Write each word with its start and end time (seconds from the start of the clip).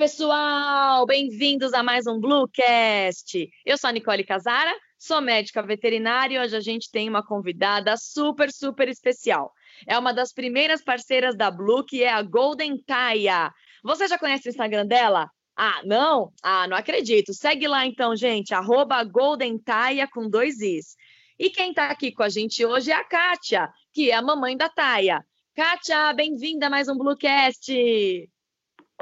Pessoal! 0.00 1.04
Bem-vindos 1.04 1.74
a 1.74 1.82
mais 1.82 2.06
um 2.06 2.18
Bluecast. 2.18 3.50
Eu 3.66 3.76
sou 3.76 3.88
a 3.88 3.92
Nicole 3.92 4.24
Casara, 4.24 4.74
sou 4.98 5.20
médica 5.20 5.62
veterinária 5.62 6.36
e 6.36 6.38
hoje 6.40 6.56
a 6.56 6.60
gente 6.60 6.90
tem 6.90 7.06
uma 7.06 7.22
convidada 7.22 7.94
super, 7.98 8.50
super 8.50 8.88
especial. 8.88 9.52
É 9.86 9.98
uma 9.98 10.14
das 10.14 10.32
primeiras 10.32 10.82
parceiras 10.82 11.36
da 11.36 11.50
Blue, 11.50 11.84
que 11.84 12.02
é 12.02 12.10
a 12.10 12.22
Golden 12.22 12.82
Taia. 12.82 13.52
Você 13.84 14.08
já 14.08 14.18
conhece 14.18 14.48
o 14.48 14.50
Instagram 14.50 14.86
dela? 14.86 15.28
Ah, 15.54 15.82
não? 15.84 16.32
Ah, 16.42 16.66
não 16.66 16.78
acredito. 16.78 17.34
Segue 17.34 17.68
lá 17.68 17.84
então, 17.84 18.16
gente, 18.16 18.54
arroba 18.54 19.04
Golden 19.04 19.58
Taia 19.58 20.08
com 20.08 20.30
dois 20.30 20.62
Is. 20.62 20.96
E 21.38 21.50
quem 21.50 21.72
está 21.72 21.90
aqui 21.90 22.10
com 22.10 22.22
a 22.22 22.30
gente 22.30 22.64
hoje 22.64 22.90
é 22.90 22.94
a 22.94 23.04
Kátia, 23.04 23.68
que 23.92 24.10
é 24.10 24.14
a 24.14 24.22
mamãe 24.22 24.56
da 24.56 24.70
Taia. 24.70 25.22
Kátia, 25.54 26.10
bem-vinda 26.14 26.68
a 26.68 26.70
mais 26.70 26.88
um 26.88 26.96
Bluecast! 26.96 27.70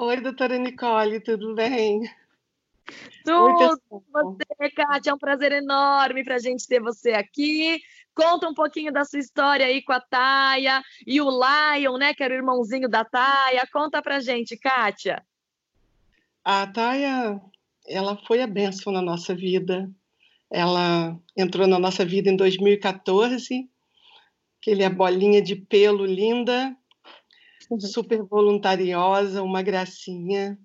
Oi, 0.01 0.21
doutora 0.21 0.57
Nicole, 0.57 1.19
tudo 1.19 1.57
bem? 1.57 2.09
Tudo 3.25 3.81
Oi, 3.91 4.01
você, 4.13 4.71
Kátia, 4.71 5.11
é 5.11 5.15
um 5.15 5.19
prazer 5.19 5.51
enorme 5.51 6.23
para 6.23 6.37
a 6.37 6.39
gente 6.39 6.69
ter 6.69 6.81
você 6.81 7.11
aqui. 7.11 7.81
Conta 8.15 8.49
um 8.49 8.55
pouquinho 8.55 8.93
da 8.93 9.05
sua 9.05 9.19
história 9.19 9.67
aí 9.67 9.83
com 9.83 9.93
a 9.93 10.01
Taia 10.01 10.81
e 11.05 11.21
o 11.21 11.29
Lion, 11.29 11.99
né, 11.99 12.15
que 12.15 12.23
era 12.23 12.33
o 12.33 12.37
irmãozinho 12.37 12.89
da 12.89 13.05
Taia. 13.05 13.67
Conta 13.73 14.01
pra 14.01 14.21
gente, 14.21 14.57
Kátia. 14.57 15.21
A 16.45 16.65
Taia, 16.69 17.41
ela 17.85 18.17
foi 18.25 18.41
a 18.41 18.47
bênção 18.47 18.93
na 18.93 19.03
nossa 19.03 19.35
vida. 19.35 19.91
Ela 20.49 21.19
entrou 21.37 21.67
na 21.67 21.79
nossa 21.79 22.05
vida 22.05 22.31
em 22.31 22.37
2014, 22.37 23.69
aquele 24.61 24.85
a 24.85 24.91
bolinha 24.91 25.43
de 25.43 25.57
pelo 25.57 26.07
linda. 26.07 26.73
Super 27.81 28.23
voluntariosa, 28.23 29.43
uma 29.43 29.63
gracinha, 29.63 30.59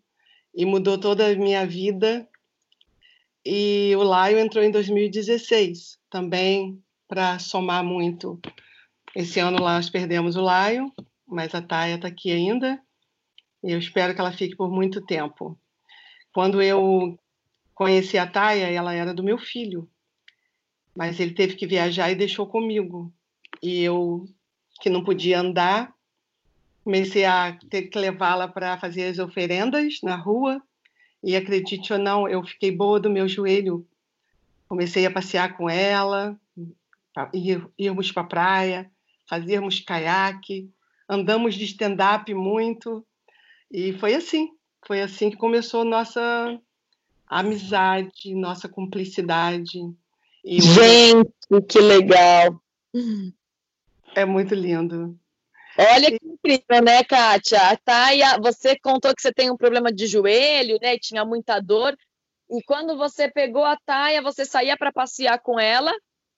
e 0.54 0.66
mudou 0.66 0.98
toda 0.98 1.28
a 1.28 1.36
minha 1.36 1.66
vida. 1.66 2.28
E 3.46 3.94
o 3.96 4.04
Laio 4.04 4.38
entrou 4.38 4.64
em 4.64 4.72
2016, 4.72 6.00
também 6.10 6.82
para 7.08 7.40
somar 7.40 7.84
muito. 7.84 8.40
Esse 9.16 9.40
ano 9.40 9.62
lá 9.62 9.76
nós 9.76 9.90
perdemos 9.90 10.36
o 10.36 10.42
Laio, 10.42 10.92
mas 11.28 11.54
a 11.54 11.62
Taia 11.62 11.96
está 11.96 12.08
aqui 12.08 12.32
ainda, 12.32 12.82
e 13.64 13.72
eu 13.72 13.80
espero 13.80 14.14
que 14.14 14.22
ela 14.22 14.32
fique 14.32 14.56
por 14.56 14.72
muito 14.72 15.06
tempo. 15.06 15.60
Quando 16.34 16.62
eu 16.62 17.18
conheci 17.74 18.18
a 18.18 18.26
Taia, 18.26 18.70
ela 18.70 18.94
era 18.94 19.14
do 19.14 19.24
meu 19.24 19.38
filho, 19.38 19.90
mas 20.96 21.20
ele 21.20 21.34
teve 21.34 21.56
que 21.56 21.68
viajar 21.68 22.12
e 22.12 22.16
deixou 22.16 22.48
comigo. 22.48 23.14
E 23.62 23.82
eu, 23.82 24.26
que 24.82 24.90
não 24.90 25.04
podia 25.04 25.40
andar, 25.40 25.94
comecei 26.84 27.26
a 27.26 27.58
ter 27.70 27.84
que 27.84 27.98
levá-la 27.98 28.48
para 28.48 28.78
fazer 28.78 29.06
as 29.06 29.20
oferendas 29.20 30.00
na 30.04 30.16
rua. 30.16 30.62
E 31.24 31.36
acredite 31.36 31.94
ou 31.94 32.00
não, 32.00 32.28
eu 32.28 32.44
fiquei 32.44 32.70
boa 32.70 33.00
do 33.00 33.10
meu 33.10 33.28
joelho. 33.28 33.88
Comecei 34.68 35.06
a 35.06 35.12
passear 35.12 35.56
com 35.56 35.70
ela, 35.70 36.38
íamos 37.78 38.12
para 38.12 38.24
a 38.24 38.28
praia, 38.28 38.92
fazíamos 39.30 39.80
caiaque, 39.80 40.70
andamos 41.08 41.56
de 41.56 41.64
stand-up 41.66 42.34
muito. 42.34 43.06
E 43.72 43.94
foi 43.94 44.16
assim, 44.16 44.50
foi 44.86 45.02
assim 45.02 45.30
que 45.30 45.38
começou 45.38 45.86
nossa 45.86 46.60
amizade, 47.28 48.36
nossa 48.36 48.68
cumplicidade. 48.68 49.80
E 50.44 50.62
Gente, 50.62 51.32
que 51.70 51.80
legal! 51.80 52.62
É 54.16 54.26
muito 54.26 54.54
lindo. 54.54 55.18
Olha 55.78 56.12
que 56.12 56.20
incrível, 56.24 56.84
né, 56.84 57.04
Kátia? 57.04 57.60
A 57.70 57.78
Taia, 57.78 58.38
você 58.40 58.78
contou 58.80 59.14
que 59.16 59.22
você 59.22 59.34
tem 59.34 59.50
um 59.50 59.58
problema 59.58 59.92
de 59.92 60.06
joelho, 60.06 60.78
né? 60.82 60.96
E 60.96 61.00
tinha 61.00 61.26
muita 61.26 61.60
dor. 61.60 61.96
E 62.50 62.62
quando 62.64 62.96
você 62.96 63.30
pegou 63.32 63.66
a 63.66 63.78
Taia, 63.86 64.22
você 64.22 64.46
saía 64.46 64.78
para 64.78 64.92
passear 64.92 65.40
com 65.40 65.60
ela 65.60 65.92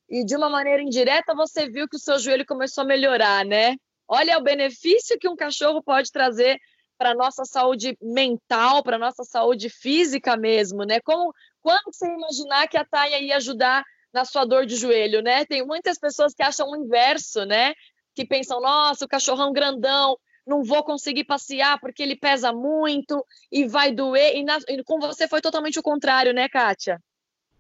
e 0.10 0.24
de 0.24 0.36
uma 0.36 0.50
maneira 0.50 0.82
indireta 0.82 1.36
você 1.36 1.70
viu 1.70 1.88
que 1.90 1.98
o 1.98 2.00
seu 2.00 2.18
joelho 2.20 2.46
começou 2.46 2.84
a 2.84 2.88
melhorar, 2.88 3.44
né? 3.44 3.76
Olha 4.08 4.38
o 4.38 4.44
benefício 4.44 5.18
que 5.20 5.28
um 5.28 5.36
cachorro 5.36 5.84
pode 5.84 6.12
trazer 6.12 6.58
para 6.98 7.14
nossa 7.14 7.44
saúde 7.44 7.98
mental, 8.02 8.84
para 8.84 8.98
nossa 8.98 9.24
saúde 9.24 9.70
física 9.70 10.38
mesmo, 10.38 10.84
né? 10.84 11.02
Como 11.02 11.34
quando 11.62 11.82
você 11.92 12.06
imaginar 12.08 12.68
que 12.68 12.78
a 12.78 12.86
Taia 12.86 13.20
ia 13.20 13.36
ajudar 13.38 13.84
na 14.14 14.24
sua 14.24 14.46
dor 14.46 14.66
de 14.66 14.78
joelho, 14.78 15.22
né? 15.22 15.44
Tem 15.46 15.66
muitas 15.66 15.98
pessoas 15.98 16.34
que 16.34 16.44
acham 16.44 16.70
o 16.70 16.76
inverso, 16.78 17.44
né? 17.46 17.74
Que 18.16 18.26
pensam, 18.26 18.62
nossa, 18.62 19.06
o 19.06 19.08
cachorrão 19.08 19.52
grandão, 19.52 20.18
não 20.46 20.64
vou 20.64 20.84
conseguir 20.84 21.24
passear 21.24 21.80
porque 21.80 22.02
ele 22.02 22.16
pesa 22.16 22.54
muito 22.54 23.26
e 23.52 23.68
vai 23.68 23.92
doer. 23.92 24.36
E, 24.36 24.44
na, 24.44 24.58
e 24.70 24.84
com 24.84 25.00
você 25.00 25.28
foi 25.28 25.42
totalmente 25.42 25.80
o 25.80 25.84
contrário, 25.84 26.34
né, 26.34 26.48
Kátia? 26.48 27.02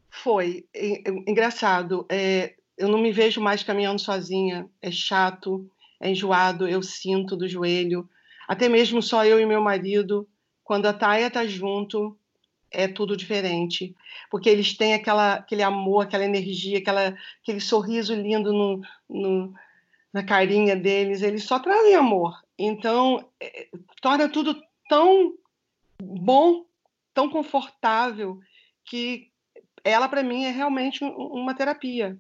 Foi. 0.10 0.66
Engraçado. 1.28 2.06
É, 2.10 2.56
eu 2.78 2.88
não 2.88 3.00
me 3.00 3.12
vejo 3.12 3.42
mais 3.42 3.64
caminhando 3.64 4.00
sozinha. 4.00 4.70
É 4.82 4.92
chato, 4.92 5.70
é 6.00 6.10
enjoado, 6.10 6.68
eu 6.68 6.82
sinto 6.82 7.36
do 7.36 7.48
joelho. 7.48 8.08
Até 8.48 8.70
mesmo 8.70 9.02
só 9.02 9.26
eu 9.26 9.40
e 9.40 9.46
meu 9.46 9.62
marido. 9.62 10.28
Quando 10.64 10.86
a 10.86 10.94
Taia 10.94 11.30
tá 11.30 11.46
junto, 11.46 12.18
é 12.72 12.88
tudo 12.88 13.18
diferente. 13.18 13.96
Porque 14.30 14.50
eles 14.50 14.78
têm 14.78 14.94
aquela, 14.94 15.36
aquele 15.36 15.64
amor, 15.64 16.02
aquela 16.02 16.24
energia, 16.24 16.78
aquela, 16.78 17.16
aquele 17.42 17.60
sorriso 17.60 18.14
lindo 18.14 18.54
no, 18.54 18.82
no 19.10 19.54
na 20.16 20.24
carinha 20.24 20.78
deles, 20.78 21.22
eles 21.22 21.44
só 21.44 21.60
trazem 21.60 21.94
amor. 21.94 22.42
Então, 22.58 23.30
é, 23.38 23.68
torna 24.02 24.30
tudo 24.30 24.56
tão 24.88 25.34
bom, 26.02 26.64
tão 27.14 27.30
confortável, 27.30 28.40
que 28.86 29.30
ela, 29.84 30.08
para 30.08 30.24
mim, 30.24 30.46
é 30.46 30.52
realmente 30.52 31.04
uma 31.04 31.54
terapia. 31.54 32.18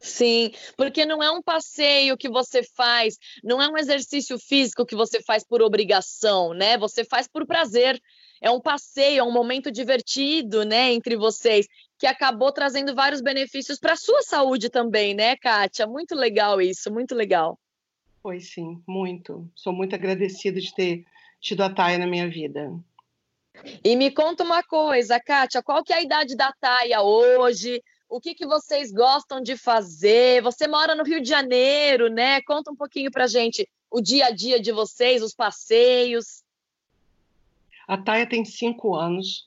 Sim, 0.00 0.50
porque 0.76 1.06
não 1.06 1.22
é 1.22 1.30
um 1.30 1.40
passeio 1.40 2.16
que 2.16 2.28
você 2.28 2.64
faz, 2.64 3.16
não 3.44 3.62
é 3.62 3.68
um 3.68 3.78
exercício 3.78 4.36
físico 4.36 4.84
que 4.84 4.96
você 4.96 5.22
faz 5.22 5.44
por 5.44 5.62
obrigação, 5.62 6.52
né? 6.54 6.76
Você 6.76 7.04
faz 7.04 7.28
por 7.28 7.46
prazer. 7.46 8.02
É 8.40 8.50
um 8.50 8.60
passeio, 8.60 9.20
é 9.20 9.22
um 9.22 9.32
momento 9.32 9.70
divertido, 9.70 10.64
né, 10.64 10.92
entre 10.92 11.16
vocês 11.16 11.66
que 11.98 12.06
acabou 12.06 12.52
trazendo 12.52 12.94
vários 12.94 13.20
benefícios 13.20 13.78
para 13.78 13.94
a 13.94 13.96
sua 13.96 14.22
saúde 14.22 14.68
também, 14.68 15.14
né, 15.14 15.36
Kátia? 15.36 15.86
Muito 15.86 16.14
legal 16.14 16.60
isso, 16.60 16.92
muito 16.92 17.14
legal. 17.14 17.58
Foi 18.22 18.40
sim, 18.40 18.82
muito. 18.86 19.48
Sou 19.54 19.72
muito 19.72 19.94
agradecida 19.94 20.60
de 20.60 20.74
ter 20.74 21.06
tido 21.40 21.62
a 21.62 21.72
Taia 21.72 21.98
na 21.98 22.06
minha 22.06 22.28
vida. 22.28 22.72
E 23.82 23.96
me 23.96 24.10
conta 24.10 24.44
uma 24.44 24.62
coisa, 24.62 25.18
Kátia, 25.18 25.62
qual 25.62 25.82
que 25.82 25.92
é 25.92 25.96
a 25.96 26.02
idade 26.02 26.36
da 26.36 26.52
Taia 26.52 27.00
hoje? 27.02 27.82
O 28.08 28.20
que, 28.20 28.34
que 28.34 28.46
vocês 28.46 28.92
gostam 28.92 29.40
de 29.40 29.56
fazer? 29.56 30.42
Você 30.42 30.68
mora 30.68 30.94
no 30.94 31.02
Rio 31.02 31.20
de 31.20 31.28
Janeiro, 31.28 32.08
né? 32.08 32.40
Conta 32.42 32.70
um 32.70 32.76
pouquinho 32.76 33.10
pra 33.10 33.26
gente 33.26 33.68
o 33.90 34.00
dia 34.00 34.26
a 34.26 34.30
dia 34.30 34.60
de 34.60 34.70
vocês, 34.70 35.22
os 35.22 35.34
passeios. 35.34 36.42
A 37.86 37.96
Taia 37.96 38.26
tem 38.26 38.44
cinco 38.44 38.94
anos. 38.94 39.46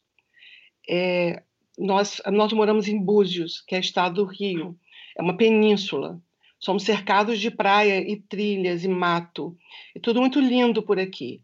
É, 0.89 1.43
nós, 1.77 2.21
nós 2.27 2.53
moramos 2.53 2.87
em 2.87 2.99
Búzios, 2.99 3.61
que 3.67 3.75
é 3.75 3.79
estado 3.79 4.23
do 4.23 4.25
Rio. 4.25 4.77
É 5.17 5.21
uma 5.21 5.35
península. 5.35 6.21
Somos 6.59 6.83
cercados 6.83 7.39
de 7.39 7.49
praia 7.49 7.99
e 7.99 8.17
trilhas 8.17 8.83
e 8.83 8.87
mato. 8.87 9.57
É 9.95 9.99
tudo 9.99 10.19
muito 10.19 10.39
lindo 10.39 10.83
por 10.83 10.99
aqui. 10.99 11.41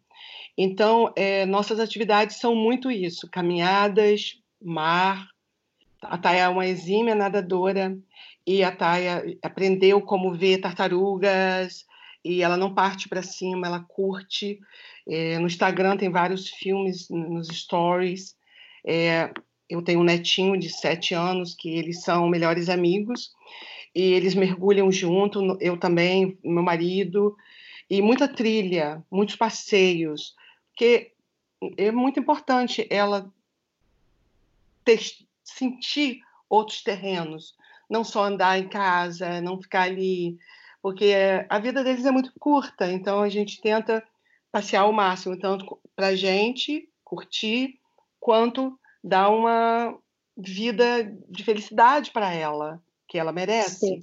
Então, 0.57 1.12
é, 1.15 1.45
nossas 1.45 1.80
atividades 1.80 2.38
são 2.38 2.56
muito 2.56 2.89
isso: 2.89 3.30
caminhadas, 3.30 4.41
mar. 4.62 5.27
A 6.01 6.18
Taia 6.18 6.44
é 6.44 6.50
uma 6.50 6.68
exímia 6.68 7.15
nadadora 7.15 7.98
e 8.45 8.63
a 8.63 8.71
Taia 8.71 9.24
aprendeu 9.41 10.01
como 10.01 10.33
ver 10.33 10.59
tartarugas 10.59 11.86
e 12.25 12.42
ela 12.42 12.57
não 12.57 12.74
parte 12.74 13.07
para 13.07 13.22
cima, 13.22 13.68
ela 13.68 13.80
curte. 13.80 14.60
É, 15.07 15.38
no 15.38 15.45
Instagram 15.45 15.95
tem 15.95 16.10
vários 16.10 16.50
filmes 16.50 17.07
nos 17.07 17.48
stories. 17.50 18.36
É, 18.83 19.31
eu 19.69 19.83
tenho 19.83 20.00
um 20.00 20.04
netinho 20.04 20.57
de 20.57 20.68
sete 20.69 21.13
anos 21.13 21.54
que 21.54 21.69
eles 21.69 22.01
são 22.01 22.27
melhores 22.27 22.68
amigos 22.68 23.31
e 23.94 24.01
eles 24.01 24.33
mergulham 24.33 24.92
junto, 24.92 25.56
eu 25.62 25.77
também, 25.77 26.38
meu 26.44 26.63
marido, 26.63 27.38
e 27.89 28.01
muita 28.01 28.27
trilha, 28.27 29.06
muitos 29.10 29.36
passeios, 29.36 30.36
porque 30.72 31.13
é 31.77 31.92
muito 31.92 32.19
importante 32.19 32.88
ela 32.89 33.31
ter, 34.83 35.00
sentir 35.44 36.19
outros 36.50 36.81
terrenos, 36.81 37.56
não 37.89 38.04
só 38.04 38.25
andar 38.25 38.60
em 38.60 38.68
casa, 38.68 39.39
não 39.42 39.62
ficar 39.62 39.83
ali, 39.83 40.38
porque 40.86 41.16
a 41.50 41.58
vida 41.58 41.84
deles 41.84 42.06
é 42.06 42.12
muito 42.12 42.32
curta, 42.40 42.92
então 42.92 43.20
a 43.20 43.28
gente 43.28 43.60
tenta 43.60 44.08
passear 44.52 44.84
ao 44.84 44.94
máximo, 44.94 45.36
tanto 45.36 45.82
para 45.96 46.10
a 46.10 46.16
gente 46.16 46.88
curtir, 47.04 47.80
quanto 48.20 48.80
dar 49.04 49.30
uma 49.30 49.98
vida 50.38 51.12
de 51.28 51.44
felicidade 51.44 52.12
para 52.12 52.32
ela, 52.32 52.80
que 53.08 53.18
ela 53.18 53.32
merece. 53.32 53.80
Sim. 53.80 54.02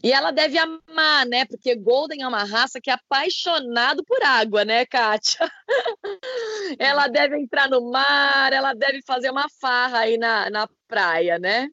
E 0.00 0.12
ela 0.12 0.30
deve 0.30 0.56
amar, 0.58 1.26
né? 1.26 1.44
Porque 1.44 1.74
Golden 1.74 2.22
é 2.22 2.28
uma 2.28 2.44
raça 2.44 2.80
que 2.80 2.88
é 2.88 2.92
apaixonado 2.94 4.04
por 4.04 4.22
água, 4.22 4.64
né, 4.64 4.86
Kátia? 4.86 5.50
ela 6.78 7.08
deve 7.08 7.36
entrar 7.36 7.68
no 7.68 7.90
mar, 7.90 8.52
ela 8.52 8.74
deve 8.74 9.02
fazer 9.04 9.28
uma 9.28 9.48
farra 9.60 9.98
aí 9.98 10.16
na, 10.18 10.48
na 10.50 10.68
praia, 10.86 11.36
né? 11.36 11.68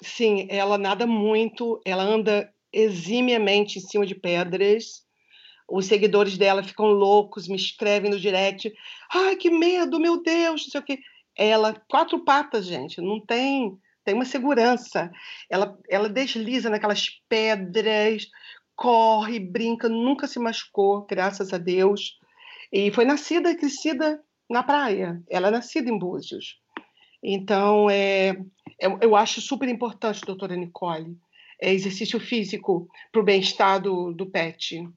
Sim, 0.00 0.46
ela 0.48 0.78
nada 0.78 1.04
muito, 1.04 1.80
ela 1.84 2.04
anda 2.04 2.48
eximiamente 2.72 3.78
em 3.78 3.82
cima 3.82 4.06
de 4.06 4.14
pedras. 4.14 5.04
Os 5.68 5.86
seguidores 5.86 6.36
dela 6.36 6.62
ficam 6.62 6.86
loucos, 6.86 7.46
me 7.46 7.56
escrevem 7.56 8.10
no 8.10 8.18
direct. 8.18 8.72
Ai, 9.12 9.36
que 9.36 9.50
medo, 9.50 10.00
meu 10.00 10.22
Deus, 10.22 10.64
não 10.64 10.70
sei 10.70 10.80
o 10.80 10.84
quê. 10.84 10.98
Ela, 11.36 11.74
quatro 11.88 12.24
patas, 12.24 12.66
gente, 12.66 13.00
não 13.00 13.20
tem 13.20 13.78
tem 14.04 14.14
uma 14.14 14.24
segurança. 14.24 15.10
Ela, 15.48 15.78
ela 15.88 16.08
desliza 16.08 16.70
naquelas 16.70 17.08
pedras, 17.28 18.26
corre, 18.74 19.38
brinca, 19.38 19.88
nunca 19.88 20.26
se 20.26 20.38
machucou, 20.38 21.06
graças 21.06 21.52
a 21.52 21.58
Deus. 21.58 22.18
E 22.72 22.90
foi 22.90 23.04
nascida 23.04 23.50
e 23.50 23.56
crescida 23.56 24.20
na 24.48 24.62
praia. 24.62 25.22
Ela 25.28 25.48
é 25.48 25.50
nascida 25.50 25.90
em 25.90 25.98
Búzios. 25.98 26.58
Então, 27.22 27.90
é, 27.90 28.30
é 28.80 28.86
eu 29.00 29.14
acho 29.14 29.40
super 29.40 29.68
importante, 29.68 30.22
doutora 30.22 30.56
Nicole, 30.56 31.16
exercício 31.60 32.18
físico 32.18 32.88
para 33.12 33.20
o 33.20 33.24
bem-estar 33.24 33.80
do, 33.80 34.12
do 34.12 34.30
pet. 34.30 34.88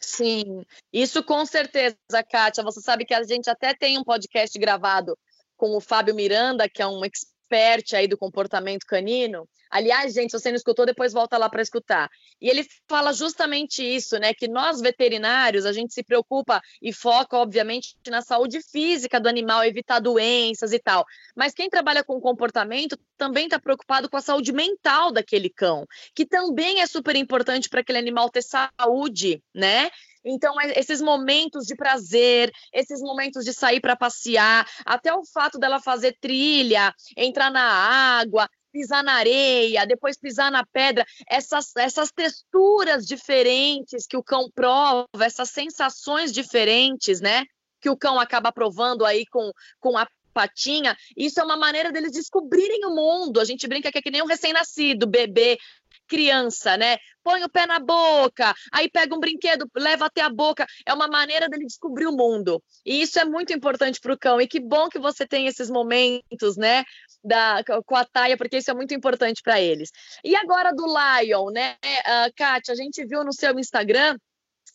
Sim, 0.00 0.64
isso 0.92 1.22
com 1.22 1.44
certeza, 1.44 1.96
Kátia. 2.30 2.64
Você 2.64 2.80
sabe 2.80 3.04
que 3.04 3.14
a 3.14 3.22
gente 3.22 3.50
até 3.50 3.74
tem 3.74 3.98
um 3.98 4.04
podcast 4.04 4.58
gravado 4.58 5.16
com 5.56 5.76
o 5.76 5.80
Fábio 5.80 6.14
Miranda, 6.14 6.68
que 6.68 6.80
é 6.80 6.86
um 6.86 7.04
expert 7.50 7.94
aí 7.94 8.06
do 8.06 8.16
comportamento 8.16 8.86
canino. 8.86 9.48
Aliás, 9.70 10.14
gente, 10.14 10.30
se 10.30 10.38
você 10.38 10.50
não 10.50 10.56
escutou, 10.56 10.84
depois 10.84 11.12
volta 11.12 11.38
lá 11.38 11.48
para 11.48 11.62
escutar. 11.62 12.10
E 12.40 12.48
ele 12.48 12.66
fala 12.88 13.12
justamente 13.12 13.82
isso, 13.82 14.18
né? 14.18 14.34
Que 14.34 14.48
nós 14.48 14.80
veterinários, 14.80 15.64
a 15.64 15.72
gente 15.72 15.94
se 15.94 16.02
preocupa 16.02 16.60
e 16.82 16.92
foca, 16.92 17.36
obviamente, 17.36 17.96
na 18.08 18.20
saúde 18.20 18.60
física 18.62 19.20
do 19.20 19.28
animal, 19.28 19.64
evitar 19.64 20.00
doenças 20.00 20.72
e 20.72 20.78
tal. 20.78 21.04
Mas 21.36 21.54
quem 21.54 21.70
trabalha 21.70 22.02
com 22.02 22.20
comportamento 22.20 22.98
também 23.16 23.44
está 23.44 23.60
preocupado 23.60 24.08
com 24.10 24.16
a 24.16 24.22
saúde 24.22 24.52
mental 24.52 25.12
daquele 25.12 25.48
cão, 25.48 25.86
que 26.14 26.26
também 26.26 26.80
é 26.80 26.86
super 26.86 27.14
importante 27.14 27.68
para 27.68 27.80
aquele 27.80 27.98
animal 27.98 28.28
ter 28.28 28.42
saúde, 28.42 29.40
né? 29.54 29.88
Então, 30.24 30.60
é, 30.60 30.78
esses 30.78 31.00
momentos 31.00 31.66
de 31.66 31.74
prazer, 31.74 32.52
esses 32.72 33.00
momentos 33.00 33.44
de 33.44 33.52
sair 33.52 33.80
para 33.80 33.96
passear, 33.96 34.66
até 34.84 35.12
o 35.14 35.24
fato 35.24 35.58
dela 35.58 35.80
fazer 35.80 36.16
trilha, 36.20 36.94
entrar 37.16 37.50
na 37.50 37.62
água, 37.62 38.48
pisar 38.72 39.02
na 39.02 39.14
areia, 39.14 39.86
depois 39.86 40.18
pisar 40.18 40.50
na 40.50 40.64
pedra, 40.64 41.04
essas, 41.28 41.74
essas 41.76 42.10
texturas 42.10 43.06
diferentes 43.06 44.06
que 44.06 44.16
o 44.16 44.22
cão 44.22 44.48
prova, 44.54 45.06
essas 45.20 45.50
sensações 45.50 46.32
diferentes, 46.32 47.20
né? 47.20 47.44
Que 47.80 47.90
o 47.90 47.96
cão 47.96 48.20
acaba 48.20 48.52
provando 48.52 49.04
aí 49.04 49.24
com, 49.26 49.50
com 49.80 49.96
a 49.96 50.06
patinha, 50.32 50.96
isso 51.16 51.40
é 51.40 51.44
uma 51.44 51.56
maneira 51.56 51.90
deles 51.90 52.12
descobrirem 52.12 52.86
o 52.86 52.94
mundo. 52.94 53.40
A 53.40 53.44
gente 53.44 53.66
brinca 53.66 53.90
que 53.90 53.98
é 53.98 54.02
que 54.02 54.10
nem 54.10 54.22
um 54.22 54.26
recém-nascido, 54.26 55.06
bebê, 55.06 55.58
criança, 56.10 56.76
né? 56.76 56.98
Põe 57.22 57.44
o 57.44 57.48
pé 57.48 57.66
na 57.66 57.78
boca, 57.78 58.52
aí 58.72 58.90
pega 58.90 59.14
um 59.14 59.20
brinquedo, 59.20 59.70
leva 59.76 60.06
até 60.06 60.20
a 60.22 60.28
boca. 60.28 60.66
É 60.84 60.92
uma 60.92 61.06
maneira 61.06 61.48
dele 61.48 61.66
descobrir 61.66 62.06
o 62.06 62.12
mundo. 62.12 62.60
E 62.84 63.00
isso 63.00 63.20
é 63.20 63.24
muito 63.24 63.52
importante 63.52 64.00
para 64.00 64.12
o 64.12 64.18
cão. 64.18 64.40
E 64.40 64.48
que 64.48 64.58
bom 64.58 64.88
que 64.88 64.98
você 64.98 65.24
tem 65.24 65.46
esses 65.46 65.70
momentos, 65.70 66.56
né? 66.56 66.84
Da, 67.22 67.62
com 67.86 67.96
a 67.96 68.04
Taia, 68.04 68.36
porque 68.36 68.56
isso 68.56 68.70
é 68.70 68.74
muito 68.74 68.92
importante 68.94 69.42
para 69.42 69.60
eles. 69.60 69.90
E 70.24 70.34
agora 70.34 70.72
do 70.72 70.86
Lion, 70.86 71.50
né? 71.50 71.76
Uh, 71.84 72.32
Kátia, 72.34 72.72
a 72.72 72.76
gente 72.76 73.04
viu 73.06 73.22
no 73.22 73.32
seu 73.32 73.56
Instagram 73.58 74.16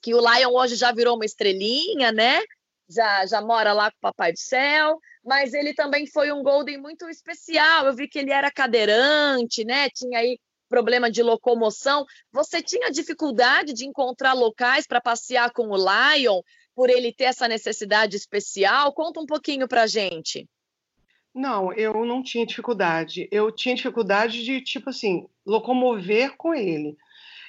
que 0.02 0.14
o 0.14 0.20
Lion 0.20 0.52
hoje 0.54 0.76
já 0.76 0.92
virou 0.92 1.16
uma 1.16 1.26
estrelinha, 1.26 2.12
né? 2.12 2.42
Já, 2.88 3.26
já 3.26 3.42
mora 3.42 3.74
lá 3.74 3.90
com 3.90 3.98
o 3.98 4.02
Papai 4.02 4.32
do 4.32 4.40
Céu, 4.40 5.00
mas 5.26 5.56
ele 5.56 5.74
também 5.74 6.06
foi 6.06 6.32
um 6.32 6.44
Golden 6.44 6.80
muito 6.80 7.10
especial. 7.10 7.88
Eu 7.88 7.96
vi 7.96 8.08
que 8.08 8.20
ele 8.20 8.32
era 8.32 8.52
cadeirante, 8.52 9.66
né? 9.66 9.90
Tinha 9.90 10.20
aí 10.20 10.38
problema 10.70 11.10
de 11.10 11.22
locomoção, 11.22 12.06
você 12.32 12.62
tinha 12.62 12.92
dificuldade 12.92 13.74
de 13.74 13.86
encontrar 13.86 14.34
locais 14.34 14.88
para 14.88 15.02
passear 15.02 15.52
com 15.52 15.70
o 15.70 15.78
Lion, 15.78 16.42
por 16.76 16.90
ele 16.90 17.14
ter 17.14 17.26
essa 17.26 17.48
necessidade 17.48 18.16
especial? 18.16 18.94
Conta 18.94 19.22
um 19.22 19.26
pouquinho 19.26 19.68
para 19.68 19.88
gente. 19.88 20.48
Não, 21.34 21.74
eu 21.74 22.06
não 22.06 22.24
tinha 22.24 22.46
dificuldade. 22.46 23.28
Eu 23.32 23.52
tinha 23.52 23.76
dificuldade 23.76 24.44
de, 24.44 24.62
tipo 24.62 24.90
assim, 24.90 25.28
locomover 25.46 26.36
com 26.38 26.54
ele. 26.54 26.98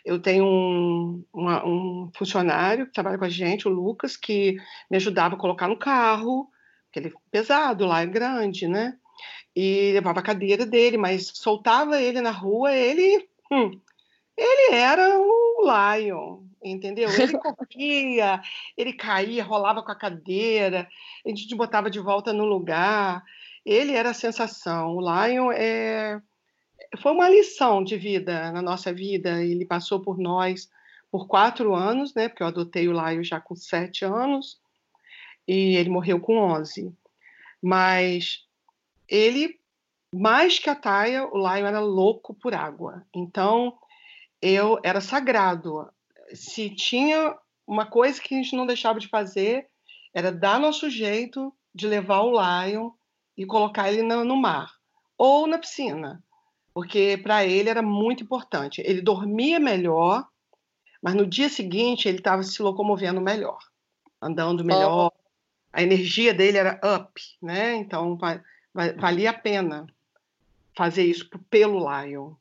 Eu 0.05 0.21
tenho 0.21 0.45
um, 0.45 1.25
uma, 1.33 1.67
um 1.67 2.11
funcionário 2.17 2.87
que 2.87 2.93
trabalha 2.93 3.19
com 3.19 3.25
a 3.25 3.29
gente, 3.29 3.67
o 3.67 3.71
Lucas, 3.71 4.17
que 4.17 4.57
me 4.91 4.97
ajudava 4.97 5.35
a 5.35 5.39
colocar 5.39 5.69
no 5.69 5.79
carro, 5.79 6.49
porque 6.85 7.01
ele 7.01 7.09
é 7.09 7.13
pesado 7.31 7.85
lá, 7.87 8.03
é 8.03 8.07
grande, 8.07 8.69
né? 8.69 8.97
E 9.57 9.93
levava 9.93 10.21
a 10.21 10.23
cadeira 10.23 10.67
dele, 10.67 10.99
mas 10.99 11.33
soltava 11.35 11.99
ele 11.99 12.21
na 12.21 12.31
rua, 12.31 12.75
ele, 12.75 13.27
hum, 13.51 13.81
ele 14.37 14.75
era 14.75 15.19
o 15.19 15.63
Lion, 15.65 16.43
entendeu? 16.63 17.09
Ele 17.09 17.33
corria, 17.41 18.43
ele 18.77 18.93
caía, 18.93 19.43
rolava 19.43 19.83
com 19.83 19.91
a 19.91 19.97
cadeira, 19.97 20.87
a 21.25 21.29
gente 21.31 21.55
botava 21.55 21.89
de 21.89 21.99
volta 21.99 22.35
no 22.35 22.45
lugar. 22.45 23.25
Ele 23.65 23.93
era 23.93 24.11
a 24.11 24.15
sensação. 24.15 24.95
O 24.95 25.01
Lion 25.01 25.51
é, 25.51 26.21
foi 26.99 27.13
uma 27.13 27.29
lição 27.29 27.83
de 27.83 27.97
vida 27.97 28.53
na 28.53 28.61
nossa 28.61 28.93
vida. 28.93 29.43
Ele 29.43 29.65
passou 29.65 30.01
por 30.01 30.19
nós 30.19 30.69
por 31.11 31.27
quatro 31.27 31.75
anos, 31.75 32.15
né? 32.15 32.29
Porque 32.29 32.43
eu 32.43 32.47
adotei 32.47 32.89
o 32.89 32.93
Lion 32.93 33.25
já 33.25 33.41
com 33.41 33.57
sete 33.57 34.05
anos 34.05 34.61
e 35.49 35.77
ele 35.77 35.89
morreu 35.89 36.21
com 36.21 36.37
onze. 36.37 36.95
Mas 37.61 38.46
ele, 39.09 39.59
mais 40.13 40.59
que 40.59 40.71
a 40.71 40.75
Taia, 40.75 41.27
o 41.27 41.37
Lion 41.37 41.67
era 41.67 41.81
louco 41.81 42.35
por 42.35 42.55
água. 42.55 43.05
Então, 43.15 43.77
eu 44.41 44.79
era 44.83 45.01
sagrado. 45.01 45.89
Se 46.35 46.71
tinha 46.71 47.37
uma 47.67 47.87
coisa 47.87 48.21
que 48.21 48.35
a 48.35 48.39
gente 48.39 48.57
não 48.57 48.67
deixava 48.67 48.99
de 49.01 49.09
fazer, 49.09 49.67
era 50.15 50.33
dar 50.33 50.61
nosso 50.61 50.89
jeito 50.89 51.53
de 51.75 51.87
levar 51.87 52.23
o 52.23 52.33
Lion 52.33 52.91
e 53.37 53.45
colocar 53.45 53.93
ele 53.93 54.03
no, 54.03 54.25
no 54.25 54.37
mar 54.37 54.71
ou 55.19 55.47
na 55.47 55.59
piscina, 55.59 56.23
porque 56.73 57.19
para 57.23 57.45
ele 57.45 57.69
era 57.69 57.83
muito 57.83 58.23
importante. 58.23 58.83
Ele 58.85 59.01
dormia 59.01 59.59
melhor, 59.59 60.27
mas 61.03 61.15
no 61.15 61.27
dia 61.27 61.49
seguinte 61.49 62.09
ele 62.09 62.19
estava 62.19 62.43
se 62.43 62.63
locomovendo 62.63 63.21
melhor, 63.21 63.59
andando 64.21 64.65
melhor. 64.65 65.13
Oh. 65.13 65.27
A 65.73 65.83
energia 65.83 66.33
dele 66.33 66.57
era 66.57 66.81
up, 66.97 67.21
né? 67.43 67.75
Então 67.75 68.17
valia 68.97 69.31
a 69.31 69.35
pena 69.35 69.87
fazer 70.77 71.05
isso 71.05 71.29
pelo 71.49 71.79
Lion. 71.79 72.35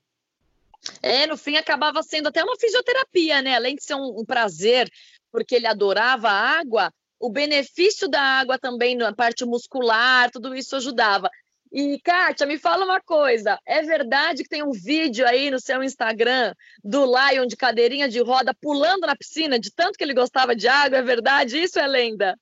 É, 1.01 1.25
no 1.25 1.37
fim 1.37 1.55
acabava 1.55 2.03
sendo 2.03 2.27
até 2.27 2.43
uma 2.43 2.57
fisioterapia, 2.57 3.41
né? 3.41 3.55
Além 3.55 3.75
de 3.75 3.83
ser 3.83 3.95
um, 3.95 4.19
um 4.19 4.25
prazer, 4.25 4.89
porque 5.31 5.55
ele 5.55 5.65
adorava 5.65 6.29
a 6.29 6.59
água, 6.59 6.93
o 7.19 7.29
benefício 7.29 8.07
da 8.07 8.21
água 8.21 8.59
também 8.59 8.95
na 8.95 9.13
parte 9.13 9.45
muscular, 9.45 10.29
tudo 10.29 10.55
isso 10.55 10.75
ajudava. 10.75 11.29
E, 11.71 11.99
Kátia, 11.99 12.45
me 12.45 12.57
fala 12.57 12.85
uma 12.85 13.01
coisa: 13.01 13.59
é 13.65 13.81
verdade 13.81 14.43
que 14.43 14.49
tem 14.49 14.63
um 14.63 14.71
vídeo 14.71 15.27
aí 15.27 15.49
no 15.49 15.59
seu 15.59 15.83
Instagram 15.83 16.53
do 16.83 17.05
Lion 17.05 17.45
de 17.45 17.55
cadeirinha 17.55 18.07
de 18.07 18.21
roda 18.21 18.53
pulando 18.61 19.07
na 19.07 19.15
piscina, 19.15 19.59
de 19.59 19.71
tanto 19.73 19.97
que 19.97 20.03
ele 20.03 20.13
gostava 20.13 20.55
de 20.55 20.67
água? 20.67 20.99
É 20.99 21.01
verdade? 21.01 21.61
Isso 21.61 21.79
é 21.79 21.87
lenda? 21.87 22.37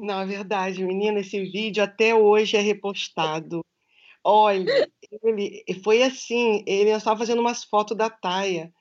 Não, 0.00 0.20
é 0.20 0.26
verdade, 0.26 0.84
menina, 0.84 1.20
esse 1.20 1.40
vídeo 1.50 1.82
até 1.82 2.14
hoje 2.14 2.56
é 2.56 2.60
repostado. 2.60 3.64
Olha, 4.22 4.88
ele 5.22 5.64
foi 5.82 6.02
assim, 6.02 6.62
ele 6.66 6.90
estava 6.90 7.18
fazendo 7.18 7.40
umas 7.40 7.64
fotos 7.64 7.96
da 7.96 8.08
Taia 8.08 8.72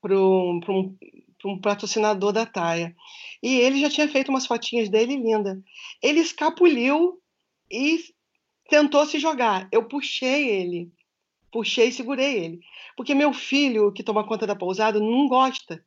para 0.00 0.18
um, 0.18 0.60
um, 0.68 0.98
um 1.44 1.60
patrocinador 1.60 2.32
da 2.32 2.44
Taia. 2.44 2.94
E 3.42 3.56
ele 3.60 3.80
já 3.80 3.88
tinha 3.88 4.08
feito 4.08 4.30
umas 4.30 4.46
fotinhas 4.46 4.88
dele 4.88 5.16
linda. 5.16 5.62
Ele 6.02 6.20
escapuliu 6.20 7.20
e 7.70 8.00
tentou 8.68 9.06
se 9.06 9.18
jogar. 9.18 9.68
Eu 9.70 9.86
puxei 9.86 10.48
ele, 10.48 10.90
puxei 11.52 11.88
e 11.88 11.92
segurei 11.92 12.36
ele. 12.44 12.60
Porque 12.96 13.14
meu 13.14 13.32
filho, 13.32 13.92
que 13.92 14.02
toma 14.02 14.26
conta 14.26 14.46
da 14.46 14.56
pousada, 14.56 14.98
não 14.98 15.28
gosta 15.28 15.84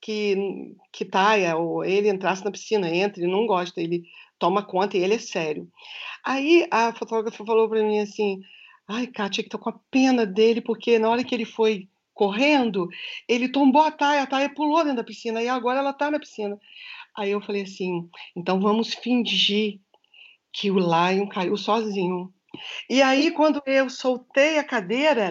que, 0.00 0.74
que 0.92 1.04
Taia 1.04 1.56
ou 1.56 1.84
ele 1.84 2.08
entrasse 2.08 2.44
na 2.44 2.50
piscina. 2.50 2.88
Entra, 2.88 3.22
ele 3.22 3.30
não 3.30 3.46
gosta. 3.46 3.80
Ele 3.80 4.04
toma 4.40 4.64
conta 4.64 4.96
e 4.96 5.04
ele 5.04 5.14
é 5.14 5.18
sério. 5.18 5.70
Aí 6.24 6.66
a 6.70 6.92
fotógrafa 6.92 7.44
falou 7.44 7.68
para 7.68 7.84
mim 7.84 8.00
assim: 8.00 8.40
ai, 8.88 9.06
Kátia, 9.06 9.44
que 9.44 9.50
tô 9.50 9.58
com 9.58 9.70
a 9.70 9.78
pena 9.90 10.26
dele, 10.26 10.60
porque 10.60 10.98
na 10.98 11.08
hora 11.08 11.22
que 11.22 11.34
ele 11.34 11.44
foi 11.44 11.88
correndo, 12.12 12.88
ele 13.28 13.48
tombou 13.48 13.82
a 13.82 13.90
Taia, 13.90 14.22
a 14.22 14.26
Taia 14.26 14.52
pulou 14.52 14.82
dentro 14.82 14.96
da 14.96 15.04
piscina 15.04 15.42
e 15.42 15.48
agora 15.48 15.78
ela 15.78 15.90
está 15.90 16.10
na 16.10 16.18
piscina. 16.18 16.58
Aí 17.16 17.30
eu 17.30 17.40
falei 17.40 17.62
assim: 17.62 18.08
então 18.34 18.60
vamos 18.60 18.94
fingir 18.94 19.78
que 20.52 20.70
o 20.70 20.78
Lion 20.78 21.28
caiu 21.28 21.56
sozinho. 21.56 22.32
E 22.88 23.00
aí, 23.00 23.30
quando 23.30 23.62
eu 23.64 23.88
soltei 23.88 24.58
a 24.58 24.64
cadeira, 24.64 25.30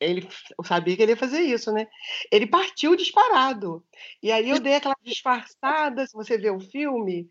ele 0.00 0.28
eu 0.56 0.64
sabia 0.64 0.96
que 0.96 1.02
ele 1.02 1.12
ia 1.12 1.16
fazer 1.16 1.40
isso, 1.40 1.72
né? 1.72 1.88
Ele 2.30 2.46
partiu 2.46 2.94
disparado. 2.94 3.84
E 4.22 4.30
aí 4.30 4.48
eu 4.48 4.60
dei 4.60 4.76
aquela 4.76 4.96
disfarçada, 5.02 6.06
se 6.06 6.14
você 6.14 6.38
vê 6.38 6.50
o 6.50 6.60
filme, 6.60 7.28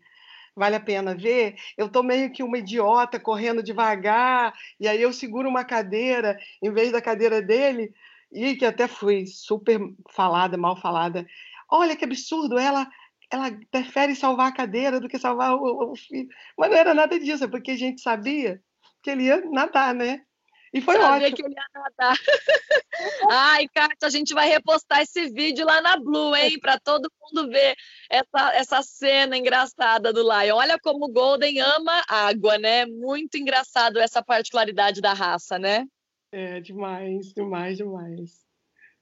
vale 0.54 0.76
a 0.76 0.80
pena 0.80 1.14
ver. 1.14 1.56
Eu 1.76 1.88
tô 1.88 2.02
meio 2.02 2.32
que 2.32 2.42
uma 2.42 2.58
idiota 2.58 3.18
correndo 3.18 3.62
devagar, 3.62 4.52
e 4.78 4.86
aí 4.88 5.00
eu 5.00 5.12
seguro 5.12 5.48
uma 5.48 5.64
cadeira 5.64 6.38
em 6.62 6.72
vez 6.72 6.92
da 6.92 7.00
cadeira 7.00 7.40
dele, 7.42 7.92
e 8.32 8.56
que 8.56 8.64
até 8.64 8.88
fui 8.88 9.26
super 9.26 9.80
falada, 10.10 10.56
mal 10.56 10.76
falada. 10.80 11.26
Olha 11.70 11.96
que 11.96 12.04
absurdo, 12.04 12.58
ela 12.58 12.88
ela 13.30 13.50
prefere 13.70 14.14
salvar 14.14 14.48
a 14.48 14.54
cadeira 14.54 15.00
do 15.00 15.08
que 15.08 15.18
salvar 15.18 15.54
o, 15.54 15.92
o 15.92 15.96
filho. 15.96 16.28
Mas 16.58 16.70
não 16.70 16.76
era 16.76 16.92
nada 16.92 17.18
disso, 17.18 17.44
é 17.44 17.48
porque 17.48 17.70
a 17.70 17.76
gente 17.76 18.02
sabia 18.02 18.62
que 19.02 19.10
ele 19.10 19.24
ia 19.24 19.40
nadar, 19.50 19.94
né? 19.94 20.22
E 20.72 20.80
foi 20.80 20.96
Sabia 20.96 21.28
ótimo. 21.28 21.36
que 21.36 21.42
ele 21.42 21.54
ia 21.54 21.80
nadar. 21.80 22.16
Ai, 23.30 23.68
Kátia, 23.68 24.06
a 24.06 24.10
gente 24.10 24.32
vai 24.32 24.48
repostar 24.48 25.02
esse 25.02 25.28
vídeo 25.28 25.66
lá 25.66 25.82
na 25.82 25.98
Blue, 25.98 26.34
hein? 26.34 26.58
Para 26.58 26.78
todo 26.80 27.12
mundo 27.20 27.50
ver 27.50 27.76
essa, 28.08 28.54
essa 28.54 28.82
cena 28.82 29.36
engraçada 29.36 30.12
do 30.12 30.22
Lion. 30.22 30.56
Olha 30.56 30.78
como 30.80 31.06
o 31.06 31.12
Golden 31.12 31.60
ama 31.60 32.02
água, 32.08 32.56
né? 32.58 32.86
Muito 32.86 33.36
engraçado 33.36 33.98
essa 33.98 34.22
particularidade 34.22 35.00
da 35.00 35.12
raça, 35.12 35.58
né? 35.58 35.86
É, 36.32 36.60
demais, 36.60 37.32
demais, 37.34 37.76
demais. 37.76 38.42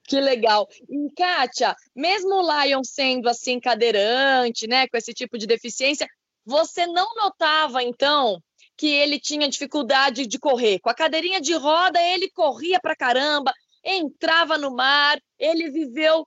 Que 0.08 0.20
legal. 0.20 0.66
E, 0.88 1.08
Kátia, 1.16 1.76
mesmo 1.94 2.34
o 2.34 2.64
Lion 2.64 2.82
sendo 2.82 3.28
assim 3.28 3.60
cadeirante, 3.60 4.66
né, 4.66 4.88
com 4.88 4.96
esse 4.96 5.14
tipo 5.14 5.38
de 5.38 5.46
deficiência, 5.46 6.08
você 6.44 6.84
não 6.86 7.14
notava, 7.14 7.80
então, 7.80 8.42
que 8.80 8.88
ele 8.88 9.20
tinha 9.20 9.46
dificuldade 9.46 10.26
de 10.26 10.38
correr. 10.38 10.78
Com 10.78 10.88
a 10.88 10.94
cadeirinha 10.94 11.38
de 11.38 11.52
roda, 11.52 12.00
ele 12.02 12.30
corria 12.30 12.80
pra 12.80 12.96
caramba, 12.96 13.52
entrava 13.84 14.56
no 14.56 14.74
mar, 14.74 15.20
ele 15.38 15.68
viveu 15.68 16.26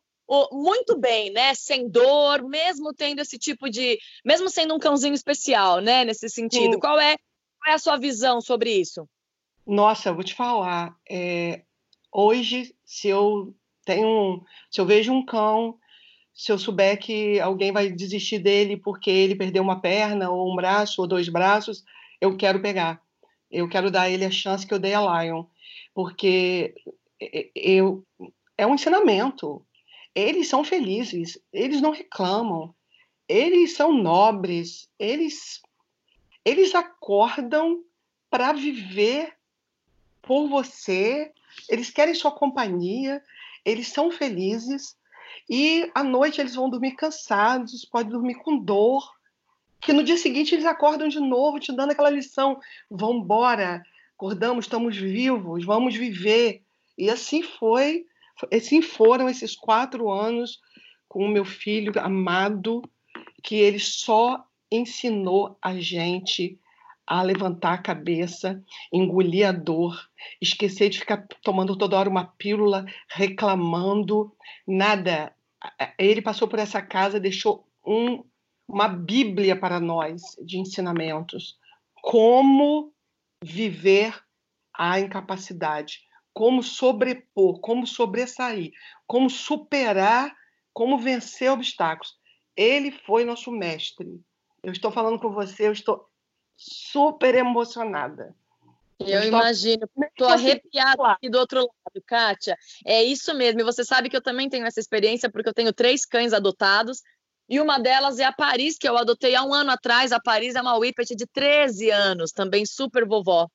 muito 0.51 0.95
bem, 0.99 1.31
né? 1.31 1.55
Sem 1.55 1.89
dor, 1.89 2.43
mesmo 2.43 2.93
tendo 2.93 3.21
esse 3.21 3.39
tipo 3.39 3.71
de. 3.71 3.97
Mesmo 4.23 4.51
sendo 4.51 4.75
um 4.75 4.79
cãozinho 4.79 5.15
especial, 5.15 5.79
né? 5.79 6.05
Nesse 6.05 6.29
sentido. 6.29 6.79
Qual 6.79 6.99
é, 6.99 7.17
qual 7.59 7.71
é 7.71 7.73
a 7.73 7.79
sua 7.79 7.97
visão 7.97 8.39
sobre 8.39 8.69
isso? 8.71 9.09
Nossa, 9.65 10.09
eu 10.09 10.13
vou 10.13 10.23
te 10.23 10.35
falar. 10.35 10.95
É, 11.09 11.63
hoje, 12.11 12.75
se 12.85 13.07
eu 13.07 13.51
tenho. 13.83 14.43
Se 14.69 14.79
eu 14.79 14.85
vejo 14.85 15.11
um 15.11 15.25
cão, 15.25 15.75
se 16.31 16.51
eu 16.51 16.59
souber 16.59 16.99
que 16.99 17.39
alguém 17.39 17.71
vai 17.71 17.89
desistir 17.89 18.37
dele 18.37 18.77
porque 18.77 19.09
ele 19.09 19.33
perdeu 19.33 19.63
uma 19.63 19.81
perna, 19.81 20.29
ou 20.29 20.53
um 20.53 20.55
braço, 20.55 21.01
ou 21.01 21.07
dois 21.07 21.27
braços, 21.27 21.83
eu 22.23 22.37
quero 22.37 22.61
pegar. 22.61 23.01
Eu 23.51 23.67
quero 23.67 23.91
dar 23.91 24.09
ele 24.09 24.23
a 24.23 24.31
chance 24.31 24.65
que 24.65 24.73
eu 24.73 24.79
dei 24.79 24.93
a 24.93 25.23
Lion, 25.23 25.43
porque 25.93 26.73
eu 27.53 28.01
é 28.57 28.65
um 28.65 28.75
ensinamento. 28.75 29.65
Eles 30.15 30.47
são 30.47 30.63
felizes, 30.63 31.37
eles 31.51 31.81
não 31.81 31.91
reclamam, 31.91 32.73
eles 33.27 33.75
são 33.75 33.91
nobres, 33.91 34.89
eles 34.97 35.61
eles 36.45 36.73
acordam 36.73 37.83
para 38.29 38.53
viver 38.53 39.33
por 40.21 40.47
você, 40.47 41.29
eles 41.69 41.89
querem 41.89 42.15
sua 42.15 42.31
companhia, 42.31 43.21
eles 43.65 43.89
são 43.89 44.09
felizes. 44.11 44.95
E 45.49 45.91
à 45.93 46.03
noite 46.05 46.39
eles 46.39 46.55
vão 46.55 46.69
dormir 46.69 46.95
cansados, 46.95 47.83
podem 47.83 48.13
dormir 48.13 48.35
com 48.35 48.57
dor, 48.57 49.13
que 49.85 49.93
no 49.93 50.03
dia 50.03 50.17
seguinte 50.17 50.55
eles 50.55 50.65
acordam 50.65 51.07
de 51.07 51.19
novo, 51.19 51.59
te 51.59 51.71
dando 51.75 51.91
aquela 51.91 52.09
lição: 52.09 52.59
vamos 52.89 53.23
embora, 53.23 53.83
acordamos, 54.15 54.65
estamos 54.65 54.97
vivos, 54.97 55.65
vamos 55.65 55.95
viver. 55.95 56.61
E 56.97 57.09
assim 57.09 57.41
foi, 57.41 58.05
assim 58.51 58.81
foram 58.81 59.29
esses 59.29 59.55
quatro 59.55 60.11
anos 60.11 60.59
com 61.07 61.25
o 61.25 61.29
meu 61.29 61.45
filho 61.45 61.91
amado, 61.99 62.81
que 63.43 63.55
ele 63.55 63.79
só 63.79 64.43
ensinou 64.71 65.57
a 65.61 65.75
gente 65.75 66.59
a 67.05 67.21
levantar 67.21 67.73
a 67.73 67.81
cabeça, 67.81 68.63
engolir 68.91 69.47
a 69.47 69.51
dor, 69.51 70.09
esquecer 70.41 70.89
de 70.89 70.99
ficar 70.99 71.27
tomando 71.43 71.77
toda 71.77 71.97
hora 71.97 72.09
uma 72.09 72.25
pílula, 72.25 72.85
reclamando, 73.09 74.31
nada. 74.65 75.35
Ele 75.99 76.21
passou 76.21 76.47
por 76.47 76.59
essa 76.59 76.81
casa, 76.81 77.19
deixou 77.19 77.67
um 77.85 78.23
uma 78.67 78.87
Bíblia 78.87 79.59
para 79.59 79.79
nós 79.79 80.21
de 80.41 80.57
ensinamentos. 80.57 81.57
Como 82.01 82.93
viver 83.43 84.21
a 84.73 84.99
incapacidade, 84.99 86.01
como 86.33 86.63
sobrepor, 86.63 87.59
como 87.59 87.85
sobressair, 87.85 88.71
como 89.05 89.29
superar, 89.29 90.35
como 90.73 90.97
vencer 90.97 91.51
obstáculos. 91.51 92.17
Ele 92.55 92.91
foi 92.91 93.23
nosso 93.23 93.51
mestre. 93.51 94.19
Eu 94.63 94.71
estou 94.71 94.91
falando 94.91 95.19
com 95.19 95.29
você, 95.29 95.67
eu 95.67 95.71
estou 95.71 96.07
super 96.57 97.35
emocionada. 97.35 98.35
Eu, 98.99 99.07
eu 99.07 99.23
imagino, 99.27 99.89
estou 100.01 100.29
arrepiada 100.29 101.07
aqui 101.07 101.29
do 101.29 101.37
outro 101.37 101.59
lado, 101.59 102.03
Kátia. 102.05 102.57
É 102.85 103.03
isso 103.03 103.33
mesmo. 103.33 103.59
E 103.59 103.63
você 103.63 103.83
sabe 103.83 104.09
que 104.09 104.15
eu 104.15 104.21
também 104.21 104.49
tenho 104.49 104.65
essa 104.65 104.79
experiência, 104.79 105.29
porque 105.29 105.49
eu 105.49 105.53
tenho 105.53 105.73
três 105.73 106.05
cães 106.05 106.31
adotados 106.31 107.01
e 107.49 107.59
uma 107.59 107.77
delas 107.77 108.19
é 108.19 108.23
a 108.23 108.31
Paris, 108.31 108.77
que 108.77 108.87
eu 108.87 108.97
adotei 108.97 109.35
há 109.35 109.43
um 109.43 109.53
ano 109.53 109.71
atrás. 109.71 110.11
A 110.11 110.19
Paris 110.19 110.55
é 110.55 110.61
uma 110.61 110.77
Whippet 110.77 111.15
de 111.15 111.25
13 111.27 111.89
anos, 111.89 112.31
também 112.31 112.65
super 112.65 113.05
vovó. 113.05 113.47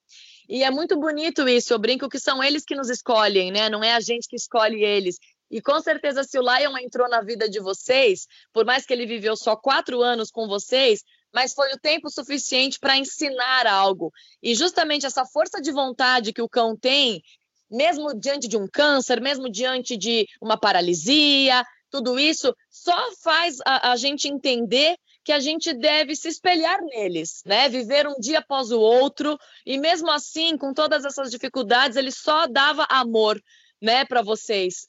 E 0.48 0.62
é 0.62 0.70
muito 0.70 0.98
bonito 0.98 1.48
isso. 1.48 1.72
Eu 1.72 1.78
brinco 1.78 2.08
que 2.08 2.18
são 2.18 2.42
eles 2.42 2.64
que 2.64 2.74
nos 2.74 2.90
escolhem, 2.90 3.50
né? 3.50 3.68
Não 3.68 3.82
é 3.82 3.94
a 3.94 4.00
gente 4.00 4.28
que 4.28 4.36
escolhe 4.36 4.82
eles. 4.82 5.16
E 5.50 5.62
com 5.62 5.80
certeza, 5.80 6.24
se 6.24 6.38
o 6.38 6.42
Lion 6.42 6.76
entrou 6.78 7.08
na 7.08 7.22
vida 7.22 7.48
de 7.48 7.60
vocês, 7.60 8.26
por 8.52 8.66
mais 8.66 8.84
que 8.84 8.92
ele 8.92 9.06
viveu 9.06 9.36
só 9.36 9.56
quatro 9.56 10.02
anos 10.02 10.30
com 10.30 10.46
vocês, 10.46 11.02
mas 11.32 11.54
foi 11.54 11.72
o 11.72 11.78
tempo 11.78 12.10
suficiente 12.10 12.78
para 12.78 12.96
ensinar 12.96 13.66
algo. 13.66 14.12
E 14.42 14.54
justamente 14.54 15.06
essa 15.06 15.24
força 15.24 15.60
de 15.60 15.72
vontade 15.72 16.32
que 16.32 16.42
o 16.42 16.48
cão 16.48 16.76
tem, 16.76 17.22
mesmo 17.70 18.18
diante 18.18 18.48
de 18.48 18.56
um 18.56 18.66
câncer, 18.70 19.20
mesmo 19.20 19.50
diante 19.50 19.96
de 19.96 20.26
uma 20.40 20.58
paralisia, 20.58 21.64
tudo 21.90 22.18
isso 22.18 22.54
só 22.70 22.96
faz 23.22 23.58
a, 23.64 23.92
a 23.92 23.96
gente 23.96 24.28
entender 24.28 24.96
que 25.24 25.32
a 25.32 25.40
gente 25.40 25.74
deve 25.74 26.16
se 26.16 26.28
espelhar 26.28 26.80
neles, 26.82 27.42
né? 27.44 27.68
Viver 27.68 28.06
um 28.06 28.18
dia 28.18 28.38
após 28.38 28.70
o 28.70 28.80
outro 28.80 29.38
e 29.66 29.76
mesmo 29.76 30.10
assim, 30.10 30.56
com 30.56 30.72
todas 30.72 31.04
essas 31.04 31.30
dificuldades, 31.30 31.96
ele 31.96 32.10
só 32.10 32.46
dava 32.46 32.86
amor, 32.88 33.38
né, 33.80 34.04
para 34.04 34.22
vocês. 34.22 34.88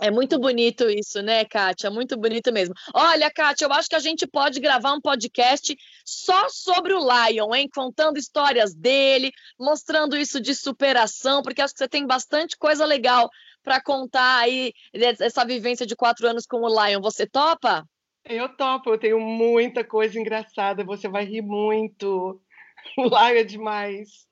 É 0.00 0.10
muito 0.10 0.38
bonito 0.38 0.88
isso, 0.88 1.20
né, 1.20 1.44
Kátia? 1.44 1.90
Muito 1.90 2.16
bonito 2.16 2.50
mesmo. 2.50 2.74
Olha, 2.94 3.30
Kátia, 3.30 3.66
eu 3.66 3.72
acho 3.72 3.88
que 3.88 3.94
a 3.94 4.00
gente 4.00 4.26
pode 4.26 4.58
gravar 4.58 4.94
um 4.94 5.00
podcast 5.00 5.76
só 6.06 6.48
sobre 6.48 6.94
o 6.94 6.98
Lion, 6.98 7.54
hein? 7.54 7.68
Contando 7.72 8.16
histórias 8.16 8.74
dele, 8.74 9.30
mostrando 9.58 10.16
isso 10.16 10.40
de 10.40 10.54
superação, 10.54 11.42
porque 11.42 11.60
acho 11.60 11.74
que 11.74 11.78
você 11.78 11.88
tem 11.88 12.06
bastante 12.06 12.56
coisa 12.56 12.86
legal 12.86 13.28
para 13.62 13.80
contar 13.82 14.38
aí 14.38 14.72
essa 14.92 15.44
vivência 15.44 15.86
de 15.86 15.96
quatro 15.96 16.26
anos 16.26 16.46
com 16.46 16.58
o 16.58 16.68
Lion. 16.68 17.00
Você 17.00 17.26
topa? 17.26 17.84
Eu 18.24 18.48
topo, 18.56 18.90
eu 18.90 18.98
tenho 18.98 19.18
muita 19.18 19.82
coisa 19.84 20.18
engraçada, 20.18 20.84
você 20.84 21.08
vai 21.08 21.24
rir 21.24 21.42
muito. 21.42 22.40
O 22.96 23.04
Lion 23.04 23.36
é 23.36 23.44
demais. 23.44 24.26